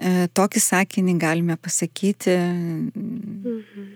e, 0.00 0.14
tokį 0.32 0.62
sakinį 0.64 1.18
galime 1.20 1.58
pasakyti. 1.60 2.36
Mhm. 2.96 3.94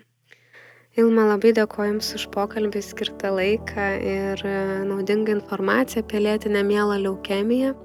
Ilma, 0.98 1.22
labai 1.30 1.52
dėkoju 1.54 1.92
Jums 1.94 2.08
už 2.18 2.24
pokalbį 2.34 2.80
skirtą 2.82 3.30
laiką 3.32 3.84
ir 4.04 4.40
e, 4.44 4.56
naudingą 4.88 5.38
informaciją 5.38 6.02
apie 6.02 6.20
lėtinę 6.20 6.64
mielą 6.66 6.98
leukemiją. 7.06 7.76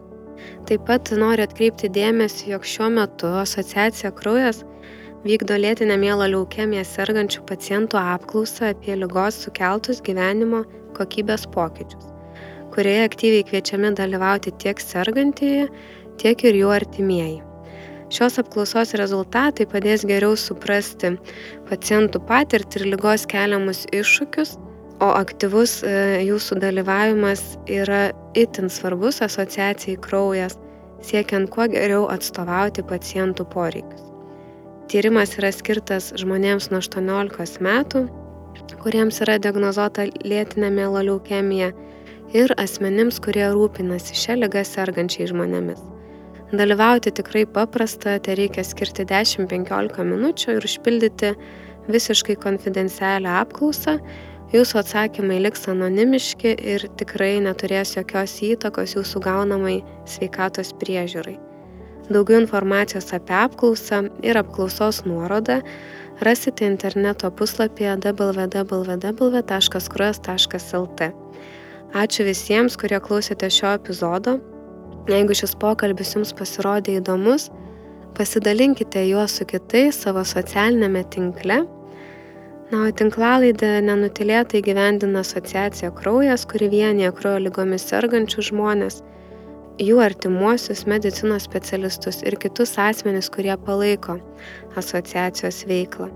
Taip 0.67 0.83
pat 0.89 1.11
noriu 1.15 1.45
atkreipti 1.45 1.87
dėmesį, 1.95 2.49
jog 2.55 2.65
šiuo 2.67 2.89
metu 2.91 3.29
asociacija 3.39 4.11
Kraujas 4.17 4.63
vykdo 5.25 5.57
lėtinę 5.57 5.97
mielą 5.97 6.27
leukemiją 6.29 6.83
sergančių 6.85 7.41
pacientų 7.49 7.97
apklausą 7.97 8.69
apie 8.75 8.93
lygos 8.99 9.39
sukeltus 9.41 10.03
gyvenimo 10.05 10.61
kokybės 10.97 11.47
pokyčius, 11.55 12.11
kurioje 12.75 13.07
aktyviai 13.07 13.47
kviečiami 13.49 13.95
dalyvauti 13.97 14.53
tiek 14.61 14.81
sergantieji, 14.81 15.65
tiek 16.21 16.45
ir 16.45 16.61
jų 16.61 16.69
artimieji. 16.77 17.41
Šios 18.13 18.37
apklausos 18.37 18.93
rezultatai 19.01 19.65
padės 19.65 20.05
geriau 20.05 20.37
suprasti 20.37 21.15
pacientų 21.71 22.21
patirtį 22.29 22.83
ir 22.83 22.89
lygos 22.93 23.25
keliamus 23.25 23.87
iššūkius, 23.97 24.55
o 25.01 25.09
aktyvus 25.17 25.79
e, 25.83 25.95
jūsų 26.29 26.61
dalyvavimas 26.61 27.41
yra 27.65 28.11
itin 28.37 28.69
svarbus 28.69 29.23
asociacijai 29.25 29.97
kraujas, 30.05 30.59
siekiant 31.01 31.49
kuo 31.49 31.65
geriau 31.73 32.05
atstovauti 32.13 32.85
pacientų 32.85 33.49
poreikius. 33.49 34.14
Tyrimas 34.85 35.31
yra 35.39 35.49
skirtas 35.49 36.11
žmonėms 36.19 36.67
nuo 36.69 36.77
18 36.83 37.63
metų, 37.65 38.03
kuriems 38.83 39.17
yra 39.25 39.39
diagnozuota 39.41 40.05
lėtinė 40.21 40.69
mieloleukemija 40.75 41.71
ir 42.37 42.53
asmenims, 42.61 43.17
kurie 43.23 43.47
rūpinasi 43.55 44.13
šią 44.21 44.35
ligą 44.43 44.61
sergančiai 44.67 45.31
žmonėmis. 45.31 45.81
Dalyvauti 46.53 47.15
tikrai 47.17 47.47
paprasta, 47.49 48.19
tai 48.21 48.35
reikia 48.37 48.61
skirti 48.61 49.07
10-15 49.09 50.05
minučių 50.05 50.59
ir 50.59 50.69
užpildyti 50.69 51.33
visiškai 51.89 52.37
konfidencialią 52.45 53.39
apklausą. 53.41 53.97
Jūsų 54.53 54.83
atsakymai 54.83 55.39
liks 55.41 55.65
anonimiški 55.71 56.53
ir 56.61 56.85
tikrai 57.01 57.39
neturės 57.43 57.97
jokios 57.97 58.37
įtakos 58.53 58.93
jūsų 58.99 59.25
gaunamai 59.25 59.79
sveikatos 60.05 60.75
priežiūrai. 60.77 61.39
Daugiau 62.05 62.37
informacijos 62.37 63.13
apie 63.17 63.33
apklausą 63.33 64.09
ir 64.21 64.37
apklausos 64.37 65.05
nuorodą 65.09 65.61
rasite 66.21 66.65
interneto 66.65 67.31
puslapyje 67.31 67.97
www.kruos.lt. 68.03 68.99
Ačiū 71.95 72.23
visiems, 72.27 72.77
kurie 72.77 72.99
klausėte 72.99 73.49
šio 73.49 73.73
epizodo. 73.79 74.39
Jeigu 75.09 75.33
šis 75.37 75.55
pokalbis 75.61 76.15
jums 76.15 76.33
pasirodė 76.37 76.91
įdomus, 76.99 77.49
pasidalinkite 78.17 79.01
juo 79.09 79.25
su 79.27 79.45
kitais 79.49 79.95
savo 80.05 80.23
socialinėme 80.25 81.03
tinkle. 81.09 81.65
Na, 82.71 82.77
o 82.81 82.91
tinklalaidę 82.91 83.81
nenutilėtai 83.85 84.61
gyvendina 84.65 85.19
asociacija 85.25 85.89
Kraujas, 85.97 86.45
kuri 86.49 86.69
vienyje 86.69 87.11
kraujo 87.17 87.39
lygomis 87.47 87.85
sergančių 87.89 88.41
žmonės 88.49 88.95
jų 89.81 89.99
artimuosius, 90.03 90.85
medicinos 90.87 91.45
specialistus 91.47 92.21
ir 92.23 92.37
kitus 92.39 92.77
asmenis, 92.79 93.29
kurie 93.29 93.55
palaiko 93.65 94.19
asociacijos 94.79 95.65
veiklą. 95.67 96.09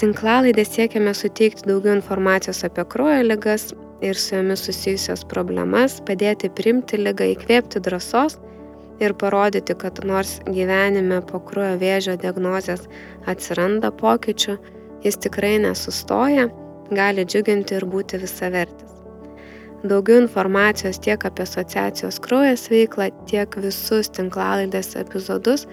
Tinklalaidę 0.00 0.64
siekiame 0.64 1.12
suteikti 1.16 1.68
daugiau 1.68 1.96
informacijos 1.96 2.62
apie 2.64 2.84
kraujo 2.88 3.22
ligas 3.26 3.70
ir 4.00 4.16
su 4.16 4.36
jomis 4.36 4.64
susijusios 4.64 5.24
problemas, 5.28 5.98
padėti 6.08 6.48
primti 6.56 7.00
lygą, 7.00 7.28
įkvėpti 7.34 7.82
drąsos 7.84 8.38
ir 9.00 9.16
parodyti, 9.20 9.76
kad 9.76 10.00
nors 10.04 10.38
gyvenime 10.48 11.20
po 11.28 11.40
kraujo 11.44 11.76
vėžio 11.80 12.16
diagnozės 12.20 12.86
atsiranda 13.28 13.92
pokyčių, 13.92 14.56
jis 15.04 15.20
tikrai 15.24 15.56
nesustoja, 15.64 16.48
gali 16.92 17.24
džiuginti 17.24 17.76
ir 17.76 17.88
būti 17.88 18.20
visavertis. 18.24 18.89
Daugiau 19.80 20.20
informacijos 20.20 20.98
tiek 21.00 21.22
apie 21.24 21.46
asociacijos 21.46 22.18
kraujas 22.20 22.66
veiklą, 22.68 23.08
tiek 23.30 23.56
visus 23.64 24.12
tinklalaidės 24.12 24.92
epizodus 25.00 25.64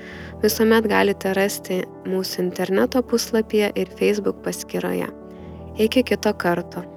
visuomet 0.43 0.87
galite 0.87 1.33
rasti 1.35 1.81
mūsų 2.07 2.45
interneto 2.45 3.03
puslapyje 3.03 3.73
ir 3.75 3.91
Facebook 3.99 4.39
paskyroje. 4.47 5.11
Iki 5.77 6.07
kito 6.07 6.33
karto. 6.39 6.96